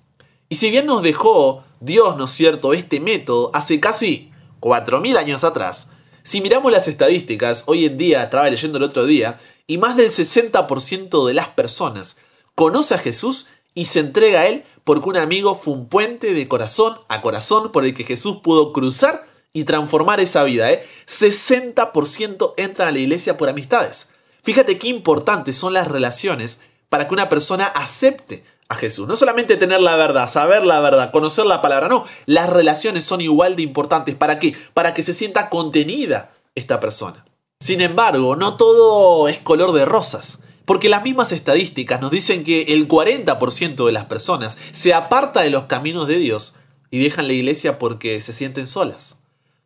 Y 0.49 0.55
si 0.55 0.71
bien 0.71 0.87
nos 0.87 1.03
dejó 1.03 1.63
Dios, 1.79 2.17
¿no 2.17 2.25
es 2.25 2.31
cierto?, 2.31 2.73
este 2.73 2.99
método 2.99 3.51
hace 3.53 3.79
casi 3.79 4.31
4.000 4.59 5.17
años 5.17 5.43
atrás, 5.43 5.91
si 6.23 6.41
miramos 6.41 6.71
las 6.71 6.87
estadísticas, 6.87 7.63
hoy 7.67 7.85
en 7.85 7.99
día, 7.99 8.23
estaba 8.23 8.49
leyendo 8.49 8.79
el 8.79 8.85
otro 8.85 9.05
día, 9.05 9.39
y 9.67 9.77
más 9.77 9.95
del 9.95 10.09
60% 10.09 11.27
de 11.27 11.33
las 11.35 11.49
personas 11.49 12.17
conoce 12.55 12.95
a 12.95 12.97
Jesús 12.97 13.49
y 13.75 13.85
se 13.85 13.99
entrega 13.99 14.41
a 14.41 14.47
Él 14.47 14.63
porque 14.83 15.09
un 15.09 15.17
amigo 15.17 15.53
fue 15.53 15.75
un 15.75 15.87
puente 15.87 16.33
de 16.33 16.47
corazón 16.47 16.97
a 17.07 17.21
corazón 17.21 17.71
por 17.71 17.85
el 17.85 17.93
que 17.93 18.03
Jesús 18.03 18.37
pudo 18.41 18.73
cruzar 18.73 19.27
y 19.53 19.63
transformar 19.65 20.19
esa 20.19 20.43
vida. 20.43 20.71
¿eh? 20.71 20.85
60% 21.07 22.53
entran 22.57 22.87
a 22.87 22.91
la 22.91 22.99
iglesia 22.99 23.37
por 23.37 23.49
amistades. 23.49 24.09
Fíjate 24.43 24.77
qué 24.77 24.87
importantes 24.87 25.57
son 25.57 25.73
las 25.73 25.87
relaciones 25.87 26.59
para 26.89 27.07
que 27.07 27.13
una 27.13 27.29
persona 27.29 27.65
acepte 27.65 28.43
a 28.69 28.75
Jesús. 28.75 29.07
No 29.07 29.15
solamente 29.15 29.57
tener 29.57 29.81
la 29.81 29.95
verdad, 29.95 30.29
saber 30.29 30.65
la 30.65 30.79
verdad, 30.79 31.11
conocer 31.11 31.45
la 31.45 31.61
palabra, 31.61 31.87
no. 31.87 32.05
Las 32.25 32.49
relaciones 32.49 33.03
son 33.03 33.21
igual 33.21 33.55
de 33.55 33.63
importantes. 33.63 34.15
¿Para 34.15 34.39
qué? 34.39 34.55
Para 34.73 34.93
que 34.93 35.03
se 35.03 35.13
sienta 35.13 35.49
contenida 35.49 36.31
esta 36.55 36.79
persona. 36.79 37.25
Sin 37.59 37.81
embargo, 37.81 38.35
no 38.35 38.57
todo 38.57 39.27
es 39.27 39.39
color 39.39 39.73
de 39.73 39.85
rosas. 39.85 40.39
Porque 40.65 40.89
las 40.89 41.03
mismas 41.03 41.31
estadísticas 41.31 41.99
nos 41.99 42.11
dicen 42.11 42.43
que 42.43 42.61
el 42.73 42.87
40% 42.87 43.85
de 43.85 43.91
las 43.91 44.05
personas 44.05 44.57
se 44.71 44.93
aparta 44.93 45.41
de 45.41 45.49
los 45.49 45.65
caminos 45.65 46.07
de 46.07 46.17
Dios 46.17 46.55
y 46.89 47.03
dejan 47.03 47.27
la 47.27 47.33
iglesia 47.33 47.77
porque 47.77 48.21
se 48.21 48.31
sienten 48.31 48.67
solas. 48.67 49.20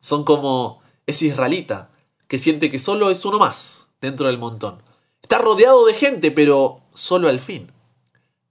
Son 0.05 0.23
como 0.23 0.83
ese 1.07 1.25
israelita 1.25 1.89
que 2.27 2.37
siente 2.37 2.69
que 2.69 2.77
solo 2.77 3.09
es 3.09 3.25
uno 3.25 3.39
más 3.39 3.87
dentro 4.01 4.27
del 4.27 4.37
montón. 4.37 4.83
Está 5.23 5.39
rodeado 5.39 5.83
de 5.87 5.95
gente, 5.95 6.29
pero 6.29 6.81
solo 6.93 7.27
al 7.27 7.39
fin. 7.39 7.71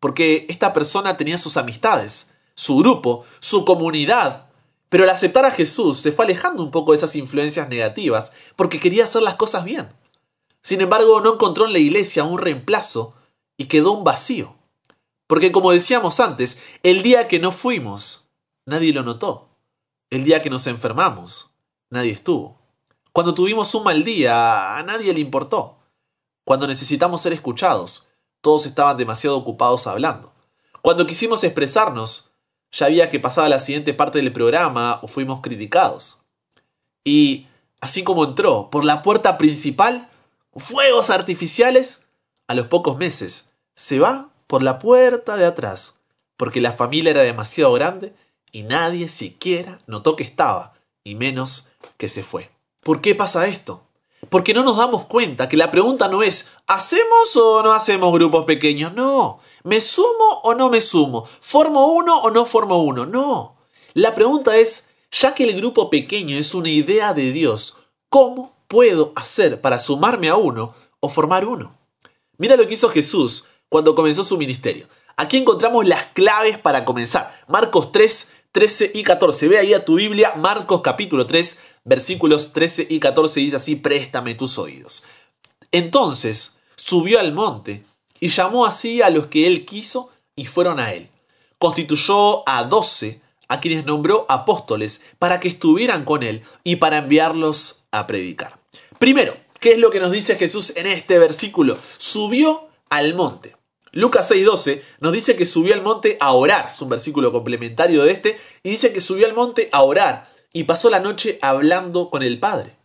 Porque 0.00 0.46
esta 0.49 0.73
persona 0.73 1.16
tenía 1.16 1.38
sus 1.38 1.56
amistades, 1.56 2.34
su 2.56 2.78
grupo, 2.78 3.25
su 3.38 3.64
comunidad, 3.64 4.49
pero 4.88 5.04
al 5.04 5.11
aceptar 5.11 5.44
a 5.44 5.52
Jesús 5.52 5.99
se 5.99 6.11
fue 6.11 6.25
alejando 6.25 6.61
un 6.61 6.73
poco 6.73 6.90
de 6.90 6.96
esas 6.99 7.14
influencias 7.14 7.68
negativas 7.68 8.32
porque 8.56 8.80
quería 8.80 9.04
hacer 9.04 9.23
las 9.23 9.37
cosas 9.37 9.64
bien. 9.64 9.90
Sin 10.61 10.80
embargo, 10.80 11.20
no 11.20 11.34
encontró 11.34 11.66
en 11.66 11.73
la 11.73 11.78
iglesia 11.78 12.25
un 12.25 12.38
reemplazo 12.38 13.14
y 13.56 13.66
quedó 13.66 13.92
un 13.92 14.02
vacío. 14.02 14.56
Porque 15.28 15.52
como 15.52 15.70
decíamos 15.70 16.18
antes, 16.18 16.58
el 16.82 17.04
día 17.04 17.28
que 17.28 17.38
no 17.38 17.52
fuimos, 17.52 18.26
nadie 18.66 18.92
lo 18.92 19.04
notó. 19.04 19.53
El 20.14 20.23
día 20.23 20.40
que 20.40 20.49
nos 20.49 20.68
enfermamos, 20.68 21.50
nadie 21.90 22.12
estuvo. 22.12 22.56
Cuando 23.12 23.35
tuvimos 23.35 23.75
un 23.75 23.83
mal 23.83 24.04
día, 24.04 24.76
a 24.76 24.83
nadie 24.85 25.12
le 25.12 25.18
importó. 25.18 25.78
Cuando 26.44 26.68
necesitamos 26.68 27.21
ser 27.21 27.33
escuchados, 27.33 28.06
todos 28.40 28.64
estaban 28.64 28.97
demasiado 28.97 29.37
ocupados 29.37 29.88
hablando. 29.88 30.33
Cuando 30.83 31.04
quisimos 31.04 31.42
expresarnos, 31.42 32.30
ya 32.71 32.87
había 32.87 33.11
que 33.11 33.18
pasar 33.18 33.50
la 33.50 33.59
siguiente 33.59 33.92
parte 33.92 34.18
del 34.18 34.33
programa 34.33 35.00
o 35.02 35.09
fuimos 35.09 35.40
criticados. 35.40 36.21
Y 37.02 37.49
así 37.80 38.04
como 38.04 38.25
entró 38.25 38.71
por 38.71 38.85
la 38.85 39.02
puerta 39.02 39.37
principal, 39.37 40.11
fuegos 40.54 41.11
artificiales, 41.11 42.04
a 42.47 42.54
los 42.54 42.68
pocos 42.68 42.97
meses 42.99 43.50
se 43.75 43.99
va 43.99 44.28
por 44.47 44.62
la 44.62 44.78
puerta 44.78 45.37
de 45.37 45.47
atrás, 45.47 45.97
porque 46.37 46.61
la 46.61 46.73
familia 46.73 47.11
era 47.11 47.23
demasiado 47.23 47.73
grande 47.73 48.14
y 48.54 48.62
nadie 48.62 49.08
siquiera 49.08 49.80
notó 49.88 50.14
que 50.14 50.23
estaba, 50.23 50.75
y 51.02 51.16
menos 51.16 51.70
que 51.96 52.08
se 52.08 52.23
fue. 52.23 52.50
¿Por 52.84 53.00
qué 53.00 53.16
pasa 53.16 53.49
esto? 53.49 53.82
Porque 54.30 54.54
no 54.54 54.62
nos 54.62 54.76
damos 54.76 55.06
cuenta 55.06 55.49
que 55.49 55.56
la 55.56 55.73
pregunta 55.73 56.06
no 56.06 56.23
es 56.23 56.50
¿hacemos 56.68 57.34
o 57.34 57.64
no 57.64 57.73
hacemos 57.73 58.12
grupos 58.12 58.44
pequeños? 58.44 58.94
No. 58.94 59.40
¿Me 59.64 59.80
sumo 59.80 60.40
o 60.44 60.54
no 60.54 60.70
me 60.70 60.80
sumo? 60.80 61.28
¿Formo 61.40 61.88
uno 61.88 62.20
o 62.20 62.30
no 62.30 62.46
formo 62.46 62.82
uno? 62.84 63.04
No. 63.04 63.56
La 63.92 64.14
pregunta 64.14 64.56
es, 64.56 64.88
ya 65.11 65.34
que 65.34 65.42
el 65.42 65.56
grupo 65.56 65.90
pequeño 65.90 66.38
es 66.38 66.54
una 66.54 66.70
idea 66.70 67.12
de 67.12 67.32
Dios, 67.32 67.76
¿cómo 68.08 68.54
puedo 68.68 69.12
hacer 69.16 69.61
para 69.61 69.80
sumarme 69.80 70.28
a 70.28 70.37
uno 70.37 70.75
o 71.00 71.08
formar 71.08 71.44
uno? 71.44 71.76
Mira 72.38 72.54
lo 72.54 72.68
que 72.68 72.75
hizo 72.75 72.88
Jesús 72.88 73.46
cuando 73.68 73.96
comenzó 73.96 74.23
su 74.23 74.38
ministerio. 74.38 74.87
Aquí 75.16 75.37
encontramos 75.37 75.87
las 75.87 76.06
claves 76.06 76.58
para 76.58 76.84
comenzar. 76.84 77.40
Marcos 77.46 77.92
3, 77.92 78.32
13 78.54 78.92
y 78.94 79.02
14. 79.02 79.49
Ve 79.49 79.58
ahí 79.58 79.75
a 79.75 79.84
tu 79.84 79.96
Biblia, 79.96 80.34
Marcos 80.37 80.80
capítulo 80.80 81.26
3, 81.26 81.58
versículos 81.84 82.52
13 82.52 82.87
y 82.88 83.00
14. 83.00 83.40
Dice 83.40 83.56
así, 83.56 83.75
préstame 83.75 84.37
tus 84.37 84.58
oídos. 84.58 85.02
Entonces 85.73 86.54
subió 86.76 87.18
al 87.18 87.32
monte 87.32 87.84
y 88.20 88.28
llamó 88.28 88.64
así 88.64 89.02
a 89.02 89.11
los 89.11 89.26
que 89.26 89.49
él 89.49 89.64
quiso 89.64 90.11
y 90.37 90.46
fueron 90.46 90.78
a 90.78 90.92
él. 90.92 91.08
Constituyó 91.58 92.49
a 92.49 92.62
doce, 92.62 93.20
a 93.49 93.58
quienes 93.58 93.87
nombró 93.87 94.25
apóstoles, 94.28 95.02
para 95.18 95.40
que 95.40 95.49
estuvieran 95.49 96.04
con 96.04 96.23
él 96.23 96.44
y 96.62 96.76
para 96.76 96.99
enviarlos 96.99 97.80
a 97.90 98.06
predicar. 98.06 98.61
Primero, 99.00 99.37
¿qué 99.58 99.73
es 99.73 99.78
lo 99.78 99.90
que 99.90 99.99
nos 99.99 100.12
dice 100.12 100.37
Jesús 100.37 100.75
en 100.76 100.87
este 100.87 101.18
versículo? 101.18 101.76
Subió 101.99 102.68
al 102.88 103.14
monte. 103.14 103.56
Lucas 103.94 104.30
6:12 104.30 104.82
nos 105.00 105.12
dice 105.12 105.36
que 105.36 105.46
subió 105.46 105.72
al 105.72 105.82
monte 105.82 106.16
a 106.20 106.32
orar, 106.32 106.66
es 106.66 106.82
un 106.82 106.88
versículo 106.88 107.32
complementario 107.32 108.02
de 108.02 108.12
este, 108.12 108.38
y 108.62 108.70
dice 108.70 108.92
que 108.92 109.00
subió 109.00 109.26
al 109.26 109.34
monte 109.34 109.68
a 109.72 109.82
orar 109.82 110.28
y 110.52 110.64
pasó 110.64 110.90
la 110.90 111.00
noche 111.00 111.38
hablando 111.42 112.10
con 112.10 112.22
el 112.22 112.38
Padre. 112.38 112.76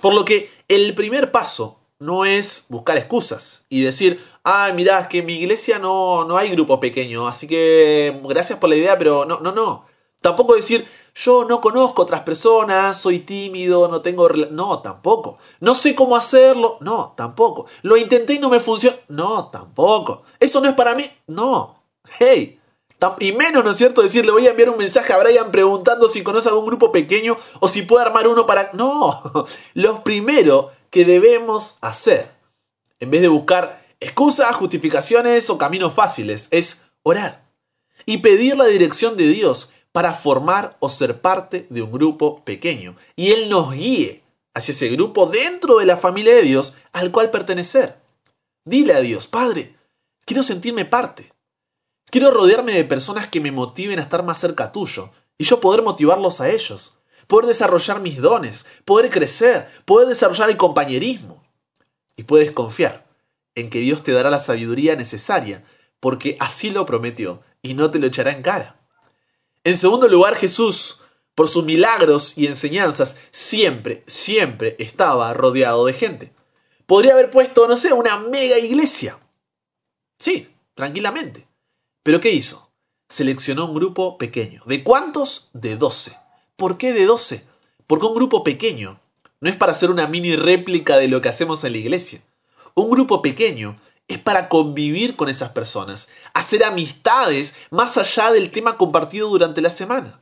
Por 0.00 0.14
lo 0.14 0.24
que 0.24 0.50
el 0.68 0.94
primer 0.94 1.30
paso 1.30 1.80
no 1.98 2.24
es 2.24 2.66
buscar 2.68 2.96
excusas 2.96 3.66
y 3.68 3.82
decir, 3.82 4.24
ah, 4.44 4.72
mirá, 4.74 5.00
es 5.00 5.08
que 5.08 5.18
en 5.18 5.26
mi 5.26 5.34
iglesia 5.34 5.78
no, 5.78 6.24
no 6.24 6.36
hay 6.36 6.50
grupo 6.50 6.80
pequeño, 6.80 7.28
así 7.28 7.46
que 7.46 8.20
gracias 8.24 8.58
por 8.58 8.70
la 8.70 8.76
idea, 8.76 8.98
pero 8.98 9.24
no, 9.24 9.40
no, 9.40 9.52
no. 9.52 9.86
Tampoco 10.20 10.54
decir, 10.54 10.86
yo 11.14 11.44
no 11.44 11.60
conozco 11.60 12.02
otras 12.02 12.22
personas, 12.22 12.98
soy 12.98 13.20
tímido, 13.20 13.86
no 13.88 14.00
tengo... 14.00 14.28
No, 14.28 14.80
tampoco. 14.80 15.38
No 15.60 15.74
sé 15.74 15.94
cómo 15.94 16.16
hacerlo. 16.16 16.78
No, 16.80 17.12
tampoco. 17.16 17.66
Lo 17.82 17.96
intenté 17.96 18.34
y 18.34 18.38
no 18.38 18.48
me 18.48 18.60
funciona. 18.60 18.96
No, 19.08 19.48
tampoco. 19.50 20.22
Eso 20.40 20.60
no 20.60 20.68
es 20.68 20.74
para 20.74 20.94
mí. 20.94 21.10
No. 21.26 21.82
Hey. 22.18 22.58
Y 23.18 23.32
menos, 23.32 23.64
¿no 23.64 23.72
es 23.72 23.76
cierto? 23.76 24.00
Decir, 24.00 24.24
le 24.24 24.32
voy 24.32 24.46
a 24.46 24.50
enviar 24.50 24.70
un 24.70 24.78
mensaje 24.78 25.12
a 25.12 25.18
Brian 25.18 25.50
preguntando 25.50 26.08
si 26.08 26.22
conoce 26.22 26.48
algún 26.48 26.66
grupo 26.66 26.92
pequeño 26.92 27.36
o 27.60 27.68
si 27.68 27.82
puede 27.82 28.06
armar 28.06 28.28
uno 28.28 28.46
para... 28.46 28.70
No. 28.72 29.46
Lo 29.74 30.04
primero 30.04 30.70
que 30.88 31.04
debemos 31.04 31.78
hacer, 31.80 32.30
en 33.00 33.10
vez 33.10 33.20
de 33.20 33.28
buscar 33.28 33.84
excusas, 34.00 34.54
justificaciones 34.56 35.50
o 35.50 35.58
caminos 35.58 35.92
fáciles, 35.94 36.48
es 36.52 36.82
orar. 37.02 37.42
y 38.04 38.18
pedir 38.18 38.56
la 38.56 38.64
dirección 38.64 39.16
de 39.16 39.28
Dios 39.28 39.72
para 39.92 40.14
formar 40.14 40.76
o 40.80 40.88
ser 40.88 41.20
parte 41.20 41.66
de 41.70 41.82
un 41.82 41.92
grupo 41.92 42.42
pequeño. 42.44 42.96
Y 43.14 43.30
Él 43.30 43.48
nos 43.48 43.72
guíe 43.72 44.22
hacia 44.54 44.72
ese 44.72 44.88
grupo 44.88 45.26
dentro 45.26 45.78
de 45.78 45.86
la 45.86 45.96
familia 45.96 46.34
de 46.34 46.42
Dios 46.42 46.74
al 46.92 47.12
cual 47.12 47.30
pertenecer. 47.30 48.00
Dile 48.64 48.94
a 48.94 49.00
Dios, 49.00 49.26
Padre, 49.26 49.76
quiero 50.24 50.42
sentirme 50.42 50.84
parte. 50.84 51.32
Quiero 52.10 52.30
rodearme 52.30 52.72
de 52.72 52.84
personas 52.84 53.28
que 53.28 53.40
me 53.40 53.52
motiven 53.52 53.98
a 53.98 54.02
estar 54.02 54.22
más 54.22 54.38
cerca 54.38 54.72
tuyo 54.72 55.10
y 55.38 55.44
yo 55.44 55.60
poder 55.60 55.82
motivarlos 55.82 56.40
a 56.40 56.50
ellos, 56.50 56.98
poder 57.26 57.46
desarrollar 57.46 58.00
mis 58.00 58.20
dones, 58.20 58.66
poder 58.84 59.10
crecer, 59.10 59.68
poder 59.84 60.08
desarrollar 60.08 60.50
el 60.50 60.56
compañerismo. 60.56 61.42
Y 62.16 62.24
puedes 62.24 62.52
confiar 62.52 63.06
en 63.54 63.70
que 63.70 63.78
Dios 63.78 64.02
te 64.02 64.12
dará 64.12 64.30
la 64.30 64.38
sabiduría 64.38 64.96
necesaria, 64.96 65.64
porque 66.00 66.36
así 66.40 66.70
lo 66.70 66.84
prometió 66.84 67.42
y 67.62 67.74
no 67.74 67.90
te 67.90 67.98
lo 67.98 68.06
echará 68.06 68.32
en 68.32 68.42
cara. 68.42 68.81
En 69.64 69.76
segundo 69.76 70.08
lugar, 70.08 70.34
Jesús, 70.34 71.00
por 71.34 71.48
sus 71.48 71.64
milagros 71.64 72.36
y 72.36 72.46
enseñanzas, 72.46 73.18
siempre, 73.30 74.02
siempre 74.06 74.76
estaba 74.78 75.32
rodeado 75.34 75.86
de 75.86 75.92
gente. 75.92 76.32
Podría 76.86 77.12
haber 77.12 77.30
puesto, 77.30 77.68
no 77.68 77.76
sé, 77.76 77.92
una 77.92 78.18
mega 78.18 78.58
iglesia. 78.58 79.18
Sí, 80.18 80.48
tranquilamente. 80.74 81.46
Pero 82.02 82.20
¿qué 82.20 82.32
hizo? 82.32 82.70
Seleccionó 83.08 83.66
un 83.66 83.74
grupo 83.74 84.18
pequeño. 84.18 84.62
¿De 84.66 84.82
cuántos? 84.82 85.50
De 85.52 85.76
12. 85.76 86.16
¿Por 86.56 86.76
qué 86.76 86.92
de 86.92 87.06
12? 87.06 87.44
Porque 87.86 88.06
un 88.06 88.14
grupo 88.14 88.42
pequeño 88.42 89.00
no 89.40 89.50
es 89.50 89.56
para 89.56 89.72
hacer 89.72 89.90
una 89.90 90.06
mini 90.06 90.36
réplica 90.36 90.96
de 90.96 91.08
lo 91.08 91.20
que 91.20 91.28
hacemos 91.28 91.62
en 91.64 91.72
la 91.72 91.78
iglesia. 91.78 92.22
Un 92.74 92.90
grupo 92.90 93.22
pequeño 93.22 93.76
es 94.12 94.18
para 94.18 94.48
convivir 94.48 95.16
con 95.16 95.28
esas 95.28 95.50
personas, 95.50 96.08
hacer 96.34 96.64
amistades 96.64 97.54
más 97.70 97.96
allá 97.98 98.32
del 98.32 98.50
tema 98.50 98.76
compartido 98.76 99.28
durante 99.28 99.60
la 99.60 99.70
semana. 99.70 100.20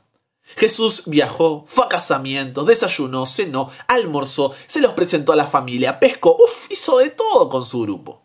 Jesús 0.56 1.04
viajó, 1.06 1.64
fue 1.68 1.85
a 1.85 1.88
casamientos, 1.88 2.66
desayunó, 2.66 3.26
cenó, 3.26 3.70
almorzó, 3.87 4.54
se 4.66 4.80
los 4.80 4.92
presentó 4.92 5.32
a 5.32 5.37
la 5.37 5.47
familia, 5.47 6.00
pescó, 6.00 6.37
uff, 6.37 6.70
hizo 6.70 6.99
de 6.99 7.11
todo 7.11 7.49
con 7.49 7.64
su 7.64 7.82
grupo. 7.82 8.23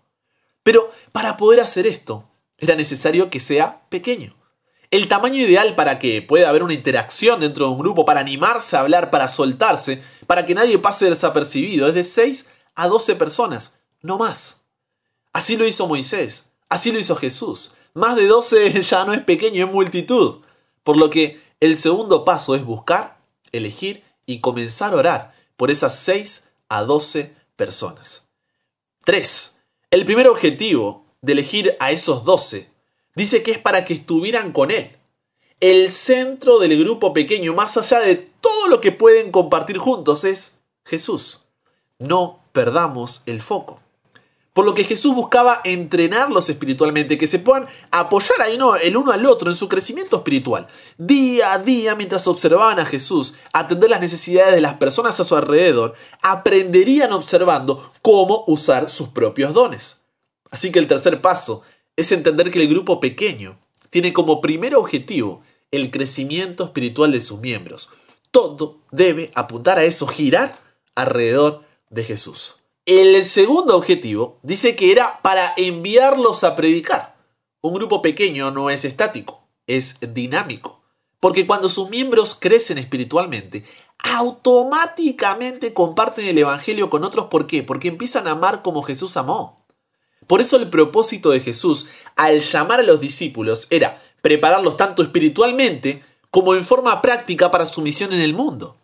Pero 0.63 0.91
para 1.11 1.37
poder 1.37 1.59
hacer 1.59 1.85
esto, 1.85 2.27
era 2.57 2.75
necesario 2.75 3.29
que 3.29 3.39
sea 3.39 3.87
pequeño. 3.89 4.35
El 4.91 5.07
tamaño 5.07 5.41
ideal 5.41 5.75
para 5.75 5.99
que 5.99 6.21
pueda 6.21 6.49
haber 6.49 6.63
una 6.63 6.73
interacción 6.73 7.39
dentro 7.39 7.65
de 7.65 7.71
un 7.71 7.79
grupo, 7.79 8.05
para 8.05 8.21
animarse 8.21 8.75
a 8.75 8.81
hablar, 8.81 9.11
para 9.11 9.27
soltarse, 9.27 10.01
para 10.25 10.45
que 10.45 10.55
nadie 10.55 10.79
pase 10.79 11.09
desapercibido, 11.09 11.87
es 11.87 11.93
de 11.93 12.03
6 12.03 12.49
a 12.75 12.87
12 12.87 13.15
personas, 13.15 13.77
no 14.01 14.17
más. 14.17 14.64
Así 15.35 15.57
lo 15.57 15.67
hizo 15.67 15.85
Moisés, 15.85 16.49
así 16.69 16.93
lo 16.93 16.97
hizo 16.97 17.17
Jesús. 17.17 17.73
Más 17.93 18.15
de 18.15 18.25
12 18.25 18.81
ya 18.81 19.03
no 19.03 19.11
es 19.11 19.19
pequeño, 19.19 19.65
es 19.65 19.71
multitud. 19.73 20.35
Por 20.81 20.95
lo 20.95 21.09
que 21.09 21.41
el 21.59 21.75
segundo 21.75 22.23
paso 22.23 22.55
es 22.55 22.63
buscar, 22.63 23.17
elegir 23.51 24.01
y 24.25 24.39
comenzar 24.39 24.93
a 24.93 24.95
orar 24.95 25.35
por 25.57 25.71
esas 25.71 25.99
6 25.99 26.47
a 26.69 26.83
12 26.83 27.35
personas. 27.57 28.29
3. 29.03 29.57
El 29.91 30.05
primer 30.05 30.29
objetivo 30.29 31.05
de 31.21 31.33
elegir 31.33 31.75
a 31.81 31.91
esos 31.91 32.23
12 32.23 32.69
dice 33.17 33.43
que 33.43 33.51
es 33.51 33.59
para 33.59 33.83
que 33.83 33.95
estuvieran 33.95 34.53
con 34.53 34.71
él. 34.71 34.95
El 35.59 35.91
centro 35.91 36.59
del 36.59 36.79
grupo 36.79 37.11
pequeño, 37.11 37.53
más 37.53 37.75
allá 37.75 37.99
de 37.99 38.15
todo 38.15 38.69
lo 38.69 38.79
que 38.79 38.93
pueden 38.93 39.31
compartir 39.31 39.79
juntos, 39.79 40.23
es 40.23 40.61
Jesús. 40.85 41.43
No 41.99 42.39
perdamos 42.53 43.21
el 43.25 43.41
foco. 43.41 43.81
Por 44.55 44.63
lo 44.63 44.73
que 44.73 44.85
Jesús 44.85 45.13
buscaba 45.13 45.59
entrenarlos 45.65 46.49
espiritualmente, 46.49 47.17
que 47.17 47.27
se 47.27 47.39
puedan 47.39 47.67
apoyar 47.91 48.41
ahí 48.41 48.57
no, 48.57 48.77
el 48.77 48.95
uno 48.95 49.11
al 49.11 49.25
otro 49.25 49.49
en 49.49 49.57
su 49.57 49.67
crecimiento 49.67 50.15
espiritual. 50.15 50.67
Día 50.97 51.51
a 51.51 51.59
día, 51.59 51.93
mientras 51.95 52.25
observaban 52.25 52.79
a 52.79 52.85
Jesús 52.85 53.35
atender 53.51 53.89
las 53.89 53.99
necesidades 53.99 54.55
de 54.55 54.61
las 54.61 54.75
personas 54.75 55.19
a 55.19 55.25
su 55.25 55.35
alrededor, 55.35 55.95
aprenderían 56.21 57.11
observando 57.11 57.91
cómo 58.01 58.45
usar 58.47 58.89
sus 58.89 59.09
propios 59.09 59.53
dones. 59.53 60.03
Así 60.51 60.71
que 60.71 60.79
el 60.79 60.87
tercer 60.87 61.19
paso 61.19 61.63
es 61.97 62.13
entender 62.13 62.49
que 62.49 62.61
el 62.61 62.69
grupo 62.69 63.01
pequeño 63.01 63.59
tiene 63.89 64.13
como 64.13 64.39
primer 64.39 64.77
objetivo 64.77 65.41
el 65.71 65.91
crecimiento 65.91 66.63
espiritual 66.63 67.11
de 67.11 67.19
sus 67.19 67.41
miembros. 67.41 67.89
Todo 68.31 68.79
debe 68.89 69.31
apuntar 69.35 69.79
a 69.79 69.83
eso, 69.83 70.07
girar 70.07 70.61
alrededor 70.95 71.63
de 71.89 72.05
Jesús. 72.05 72.61
El 72.85 73.25
segundo 73.25 73.75
objetivo 73.75 74.37
dice 74.43 74.75
que 74.75 74.91
era 74.91 75.19
para 75.23 75.55
enviarlos 75.57 76.43
a 76.43 76.55
predicar. 76.55 77.15
Un 77.61 77.73
grupo 77.73 78.03
pequeño 78.03 78.51
no 78.51 78.69
es 78.69 78.85
estático, 78.85 79.47
es 79.65 79.97
dinámico. 80.13 80.83
Porque 81.19 81.47
cuando 81.47 81.69
sus 81.69 81.89
miembros 81.89 82.35
crecen 82.39 82.77
espiritualmente, 82.77 83.65
automáticamente 83.97 85.73
comparten 85.73 86.27
el 86.27 86.37
Evangelio 86.37 86.91
con 86.91 87.03
otros. 87.03 87.25
¿Por 87.25 87.47
qué? 87.47 87.63
Porque 87.63 87.87
empiezan 87.87 88.27
a 88.27 88.31
amar 88.31 88.61
como 88.61 88.83
Jesús 88.83 89.17
amó. 89.17 89.65
Por 90.27 90.39
eso 90.39 90.57
el 90.57 90.69
propósito 90.69 91.31
de 91.31 91.39
Jesús 91.39 91.87
al 92.15 92.39
llamar 92.39 92.81
a 92.81 92.83
los 92.83 92.99
discípulos 92.99 93.65
era 93.71 93.99
prepararlos 94.21 94.77
tanto 94.77 95.01
espiritualmente 95.01 96.03
como 96.29 96.53
en 96.53 96.63
forma 96.63 97.01
práctica 97.01 97.49
para 97.49 97.65
su 97.65 97.81
misión 97.81 98.13
en 98.13 98.21
el 98.21 98.35
mundo. 98.35 98.77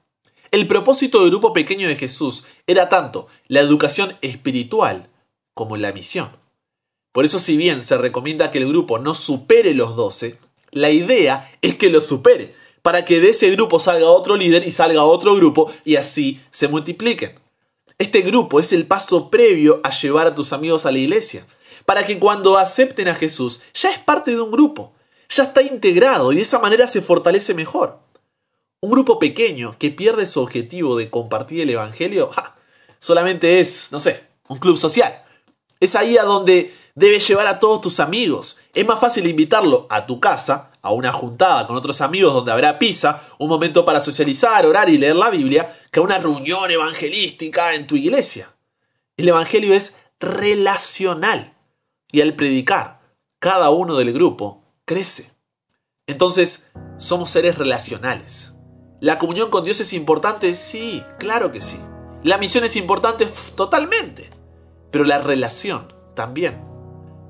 El 0.51 0.67
propósito 0.67 1.21
del 1.21 1.29
grupo 1.29 1.53
pequeño 1.53 1.87
de 1.87 1.95
Jesús 1.95 2.43
era 2.67 2.89
tanto 2.89 3.27
la 3.47 3.61
educación 3.61 4.17
espiritual 4.21 5.09
como 5.53 5.77
la 5.77 5.93
misión. 5.93 6.35
Por 7.13 7.23
eso 7.23 7.39
si 7.39 7.55
bien 7.55 7.83
se 7.83 7.97
recomienda 7.97 8.51
que 8.51 8.57
el 8.57 8.67
grupo 8.67 8.99
no 8.99 9.15
supere 9.15 9.73
los 9.73 9.95
12, 9.95 10.37
la 10.71 10.89
idea 10.89 11.49
es 11.61 11.75
que 11.75 11.89
lo 11.89 12.01
supere, 12.01 12.53
para 12.81 13.05
que 13.05 13.21
de 13.21 13.29
ese 13.29 13.49
grupo 13.51 13.79
salga 13.79 14.11
otro 14.11 14.35
líder 14.35 14.67
y 14.67 14.71
salga 14.71 15.05
otro 15.05 15.35
grupo 15.35 15.71
y 15.85 15.95
así 15.95 16.41
se 16.51 16.67
multipliquen. 16.67 17.39
Este 17.97 18.19
grupo 18.19 18.59
es 18.59 18.73
el 18.73 18.85
paso 18.85 19.29
previo 19.29 19.79
a 19.85 19.91
llevar 19.91 20.27
a 20.27 20.35
tus 20.35 20.51
amigos 20.51 20.85
a 20.85 20.91
la 20.91 20.97
iglesia, 20.97 21.47
para 21.85 22.05
que 22.05 22.19
cuando 22.19 22.57
acepten 22.57 23.07
a 23.07 23.15
Jesús 23.15 23.61
ya 23.73 23.91
es 23.91 23.99
parte 23.99 24.31
de 24.31 24.41
un 24.41 24.51
grupo, 24.51 24.91
ya 25.29 25.43
está 25.43 25.61
integrado 25.61 26.33
y 26.33 26.35
de 26.35 26.41
esa 26.41 26.59
manera 26.59 26.89
se 26.89 27.01
fortalece 27.01 27.53
mejor. 27.53 28.10
Un 28.81 28.89
grupo 28.89 29.19
pequeño 29.19 29.75
que 29.77 29.91
pierde 29.91 30.25
su 30.25 30.41
objetivo 30.41 30.97
de 30.97 31.11
compartir 31.11 31.61
el 31.61 31.69
Evangelio, 31.69 32.31
solamente 32.97 33.59
es, 33.59 33.91
no 33.91 33.99
sé, 33.99 34.23
un 34.47 34.57
club 34.57 34.75
social. 34.75 35.23
Es 35.79 35.95
ahí 35.95 36.17
a 36.17 36.23
donde 36.23 36.73
debes 36.95 37.27
llevar 37.27 37.45
a 37.45 37.59
todos 37.59 37.81
tus 37.81 37.99
amigos. 37.99 38.59
Es 38.73 38.83
más 38.85 38.99
fácil 38.99 39.27
invitarlo 39.27 39.85
a 39.91 40.07
tu 40.07 40.19
casa, 40.19 40.71
a 40.81 40.91
una 40.91 41.13
juntada 41.13 41.67
con 41.67 41.77
otros 41.77 42.01
amigos 42.01 42.33
donde 42.33 42.51
habrá 42.51 42.79
pizza, 42.79 43.21
un 43.37 43.49
momento 43.49 43.85
para 43.85 44.01
socializar, 44.01 44.65
orar 44.65 44.89
y 44.89 44.97
leer 44.97 45.15
la 45.15 45.29
Biblia, 45.29 45.77
que 45.91 45.99
a 45.99 46.03
una 46.03 46.17
reunión 46.17 46.71
evangelística 46.71 47.75
en 47.75 47.85
tu 47.85 47.95
iglesia. 47.95 48.55
El 49.15 49.29
Evangelio 49.29 49.75
es 49.75 49.95
relacional. 50.19 51.53
Y 52.11 52.21
al 52.21 52.33
predicar, 52.33 52.99
cada 53.37 53.69
uno 53.69 53.95
del 53.95 54.11
grupo 54.11 54.63
crece. 54.85 55.31
Entonces, 56.07 56.67
somos 56.97 57.29
seres 57.29 57.59
relacionales. 57.59 58.53
¿La 59.01 59.17
comunión 59.17 59.49
con 59.49 59.63
Dios 59.63 59.81
es 59.81 59.93
importante? 59.93 60.53
Sí, 60.53 61.03
claro 61.17 61.51
que 61.51 61.59
sí. 61.59 61.79
¿La 62.23 62.37
misión 62.37 62.65
es 62.65 62.75
importante? 62.75 63.27
Totalmente. 63.55 64.29
Pero 64.91 65.05
la 65.05 65.17
relación 65.17 65.91
también. 66.13 66.61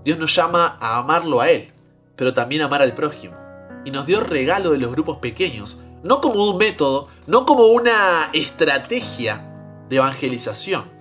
Dios 0.04 0.20
nos 0.20 0.36
llama 0.36 0.76
a 0.82 0.98
amarlo 0.98 1.40
a 1.40 1.50
Él, 1.50 1.72
pero 2.18 2.34
también 2.34 2.62
a 2.62 2.66
amar 2.66 2.82
al 2.82 2.94
prójimo. 2.94 3.38
Y 3.86 3.92
nos 3.92 4.06
dio 4.06 4.20
regalo 4.20 4.72
de 4.72 4.80
los 4.80 4.92
grupos 4.92 5.20
pequeños, 5.20 5.80
no 6.04 6.20
como 6.20 6.46
un 6.46 6.58
método, 6.58 7.08
no 7.26 7.46
como 7.46 7.68
una 7.68 8.30
estrategia 8.34 9.50
de 9.88 9.96
evangelización, 9.96 10.92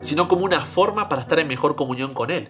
sino 0.00 0.26
como 0.26 0.44
una 0.44 0.62
forma 0.62 1.08
para 1.08 1.22
estar 1.22 1.38
en 1.38 1.46
mejor 1.46 1.76
comunión 1.76 2.14
con 2.14 2.32
Él. 2.32 2.48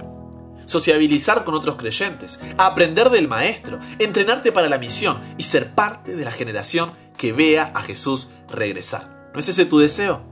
Sociabilizar 0.64 1.44
con 1.44 1.54
otros 1.54 1.76
creyentes, 1.76 2.40
aprender 2.56 3.10
del 3.10 3.28
Maestro, 3.28 3.78
entrenarte 3.98 4.50
para 4.50 4.70
la 4.70 4.78
misión 4.78 5.20
y 5.36 5.42
ser 5.42 5.74
parte 5.74 6.16
de 6.16 6.24
la 6.24 6.32
generación 6.32 6.92
que 7.16 7.32
vea 7.32 7.72
a 7.74 7.82
Jesús 7.82 8.30
regresar. 8.48 9.30
¿No 9.32 9.40
es 9.40 9.48
ese 9.48 9.66
tu 9.66 9.78
deseo? 9.78 10.22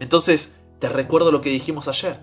Entonces, 0.00 0.54
te 0.78 0.88
recuerdo 0.88 1.32
lo 1.32 1.40
que 1.40 1.50
dijimos 1.50 1.88
ayer. 1.88 2.20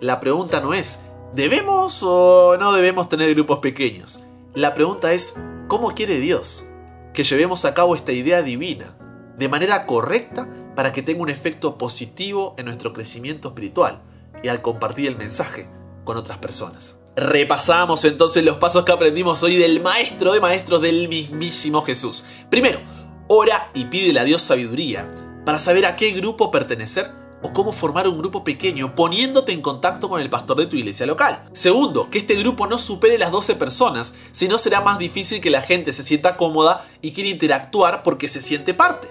La 0.00 0.20
pregunta 0.20 0.60
no 0.60 0.74
es, 0.74 1.00
¿debemos 1.34 2.02
o 2.02 2.56
no 2.58 2.72
debemos 2.72 3.08
tener 3.08 3.34
grupos 3.34 3.58
pequeños? 3.60 4.22
La 4.54 4.74
pregunta 4.74 5.12
es, 5.12 5.34
¿cómo 5.68 5.92
quiere 5.92 6.18
Dios 6.18 6.66
que 7.12 7.24
llevemos 7.24 7.64
a 7.64 7.74
cabo 7.74 7.96
esta 7.96 8.12
idea 8.12 8.42
divina 8.42 8.96
de 9.38 9.48
manera 9.48 9.86
correcta 9.86 10.48
para 10.74 10.92
que 10.92 11.02
tenga 11.02 11.22
un 11.22 11.30
efecto 11.30 11.78
positivo 11.78 12.54
en 12.58 12.66
nuestro 12.66 12.92
crecimiento 12.92 13.48
espiritual 13.48 14.02
y 14.42 14.48
al 14.48 14.62
compartir 14.62 15.08
el 15.08 15.16
mensaje 15.16 15.68
con 16.04 16.16
otras 16.16 16.38
personas? 16.38 16.95
Repasamos 17.16 18.04
entonces 18.04 18.44
los 18.44 18.58
pasos 18.58 18.84
que 18.84 18.92
aprendimos 18.92 19.42
hoy 19.42 19.56
del 19.56 19.80
maestro 19.80 20.34
de 20.34 20.40
maestros 20.40 20.82
del 20.82 21.08
mismísimo 21.08 21.80
Jesús. 21.80 22.24
Primero, 22.50 22.80
ora 23.26 23.70
y 23.72 23.86
pídele 23.86 24.20
a 24.20 24.24
Dios 24.24 24.42
sabiduría 24.42 25.10
para 25.46 25.58
saber 25.58 25.86
a 25.86 25.96
qué 25.96 26.10
grupo 26.10 26.50
pertenecer 26.50 27.10
o 27.42 27.54
cómo 27.54 27.72
formar 27.72 28.06
un 28.06 28.18
grupo 28.18 28.44
pequeño 28.44 28.94
poniéndote 28.94 29.52
en 29.52 29.62
contacto 29.62 30.10
con 30.10 30.20
el 30.20 30.28
pastor 30.28 30.58
de 30.58 30.66
tu 30.66 30.76
iglesia 30.76 31.06
local. 31.06 31.48
Segundo, 31.52 32.10
que 32.10 32.18
este 32.18 32.34
grupo 32.34 32.66
no 32.66 32.78
supere 32.78 33.16
las 33.16 33.32
12 33.32 33.54
personas, 33.54 34.12
si 34.30 34.46
no 34.46 34.58
será 34.58 34.82
más 34.82 34.98
difícil 34.98 35.40
que 35.40 35.48
la 35.48 35.62
gente 35.62 35.94
se 35.94 36.02
sienta 36.02 36.36
cómoda 36.36 36.86
y 37.00 37.12
quiera 37.12 37.30
interactuar 37.30 38.02
porque 38.02 38.28
se 38.28 38.42
siente 38.42 38.74
parte. 38.74 39.08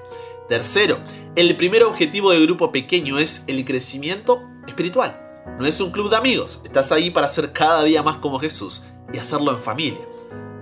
Tercero, 0.48 1.00
el 1.36 1.58
primer 1.58 1.84
objetivo 1.84 2.30
del 2.30 2.46
grupo 2.46 2.72
pequeño 2.72 3.18
es 3.18 3.44
el 3.48 3.66
crecimiento 3.66 4.44
espiritual. 4.68 5.25
No 5.60 5.66
es 5.66 5.80
un 5.80 5.92
club 5.92 6.10
de 6.10 6.18
amigos, 6.18 6.60
estás 6.64 6.92
ahí 6.92 7.12
para 7.12 7.30
ser 7.30 7.54
cada 7.54 7.84
día 7.84 8.04
más 8.04 8.18
como 8.18 8.40
Jesús 8.40 8.84
y 9.14 9.18
hacerlo 9.18 9.52
en 9.52 9.60
familia. 9.60 10.06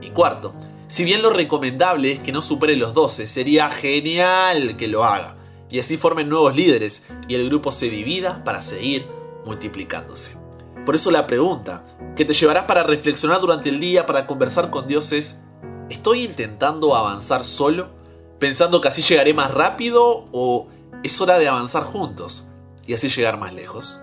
Y 0.01 0.09
cuarto, 0.09 0.53
si 0.87 1.03
bien 1.03 1.21
lo 1.21 1.31
recomendable 1.31 2.11
es 2.11 2.19
que 2.19 2.31
no 2.31 2.41
supere 2.41 2.75
los 2.75 2.93
12, 2.93 3.27
sería 3.27 3.71
genial 3.71 4.77
que 4.77 4.87
lo 4.87 5.03
haga 5.03 5.37
y 5.73 5.79
así 5.79 5.97
formen 5.97 6.29
nuevos 6.29 6.55
líderes 6.55 7.03
y 7.27 7.33
el 7.33 7.49
grupo 7.49 7.71
se 7.71 7.89
divida 7.89 8.43
para 8.43 8.61
seguir 8.61 9.07
multiplicándose. 9.43 10.37
Por 10.85 10.93
eso 10.93 11.09
la 11.09 11.25
pregunta 11.25 11.83
que 12.15 12.25
te 12.25 12.33
llevarás 12.33 12.65
para 12.65 12.83
reflexionar 12.83 13.41
durante 13.41 13.69
el 13.69 13.79
día, 13.79 14.05
para 14.05 14.27
conversar 14.27 14.69
con 14.69 14.87
Dios 14.87 15.11
es, 15.11 15.41
¿estoy 15.89 16.25
intentando 16.25 16.95
avanzar 16.95 17.43
solo? 17.43 17.89
¿Pensando 18.37 18.81
que 18.81 18.89
así 18.89 19.01
llegaré 19.01 19.33
más 19.33 19.49
rápido 19.49 20.27
o 20.31 20.67
es 21.01 21.19
hora 21.19 21.39
de 21.39 21.47
avanzar 21.47 21.83
juntos 21.83 22.47
y 22.85 22.93
así 22.93 23.07
llegar 23.07 23.39
más 23.39 23.55
lejos? 23.55 24.02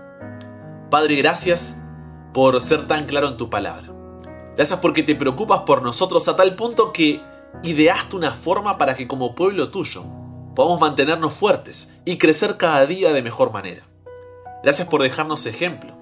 Padre, 0.91 1.15
gracias 1.15 1.77
por 2.33 2.61
ser 2.61 2.85
tan 2.85 3.05
claro 3.05 3.29
en 3.29 3.37
tu 3.37 3.49
palabra. 3.49 3.93
Gracias 4.57 4.77
porque 4.79 5.03
te 5.03 5.15
preocupas 5.15 5.61
por 5.61 5.81
nosotros 5.81 6.27
a 6.27 6.35
tal 6.35 6.57
punto 6.57 6.91
que 6.91 7.23
ideaste 7.63 8.17
una 8.17 8.33
forma 8.33 8.77
para 8.77 8.93
que 8.95 9.07
como 9.07 9.33
pueblo 9.33 9.71
tuyo 9.71 10.03
podamos 10.53 10.81
mantenernos 10.81 11.33
fuertes 11.33 11.93
y 12.03 12.17
crecer 12.17 12.57
cada 12.57 12.85
día 12.85 13.13
de 13.13 13.21
mejor 13.21 13.53
manera. 13.53 13.87
Gracias 14.63 14.85
por 14.85 15.01
dejarnos 15.01 15.45
ejemplo. 15.45 15.95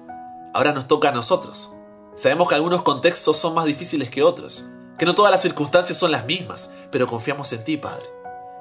Ahora 0.54 0.72
nos 0.72 0.88
toca 0.88 1.10
a 1.10 1.12
nosotros. 1.12 1.72
Sabemos 2.16 2.48
que 2.48 2.56
algunos 2.56 2.82
contextos 2.82 3.36
son 3.36 3.54
más 3.54 3.66
difíciles 3.66 4.10
que 4.10 4.24
otros, 4.24 4.66
que 4.98 5.06
no 5.06 5.14
todas 5.14 5.30
las 5.30 5.42
circunstancias 5.42 5.96
son 5.96 6.10
las 6.10 6.26
mismas, 6.26 6.74
pero 6.90 7.06
confiamos 7.06 7.52
en 7.52 7.62
ti, 7.62 7.76
Padre. 7.76 8.06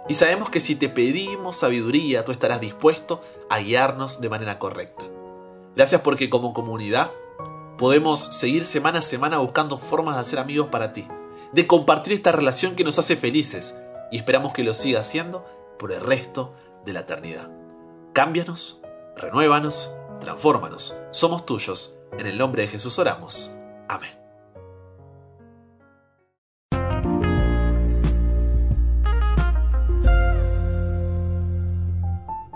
Y 0.08 0.14
sabemos 0.14 0.52
que 0.52 0.62
si 0.62 0.76
te 0.76 0.90
pedimos 0.90 1.58
sabiduría, 1.58 2.24
tú 2.24 2.32
estarás 2.32 2.62
dispuesto 2.62 3.20
a 3.50 3.58
guiarnos 3.58 4.22
de 4.22 4.30
manera 4.30 4.60
correcta. 4.60 5.06
Gracias 5.80 6.02
porque 6.02 6.30
como 6.30 6.54
comunidad 6.54 7.12
podemos 7.78 8.36
seguir 8.36 8.66
semana 8.66 9.00
a 9.00 9.02
semana 9.02 9.38
buscando 9.38 9.78
formas 9.78 10.16
de 10.16 10.20
hacer 10.20 10.38
amigos 10.38 10.68
para 10.68 10.92
ti, 10.92 11.08
de 11.54 11.68
compartir 11.68 12.12
esta 12.12 12.34
relación 12.34 12.76
que 12.76 12.84
nos 12.84 13.00
hace 13.00 13.16
felices 13.16 13.80
y 14.12 14.18
esperamos 14.18 14.52
que 14.52 14.66
lo 14.66 14.74
siga 14.74 15.00
haciendo 15.00 15.46
por 15.80 15.94
el 15.94 16.02
resto 16.02 16.54
de 16.84 16.92
la 16.92 17.00
eternidad. 17.00 17.50
Cámbianos, 18.12 18.82
renuévanos, 19.16 19.90
transfórmanos. 20.20 20.98
Somos 21.12 21.46
tuyos. 21.46 21.96
En 22.18 22.28
el 22.28 22.38
nombre 22.38 22.64
de 22.64 22.68
Jesús 22.68 23.00
oramos. 23.00 23.54
Amén. 23.88 24.19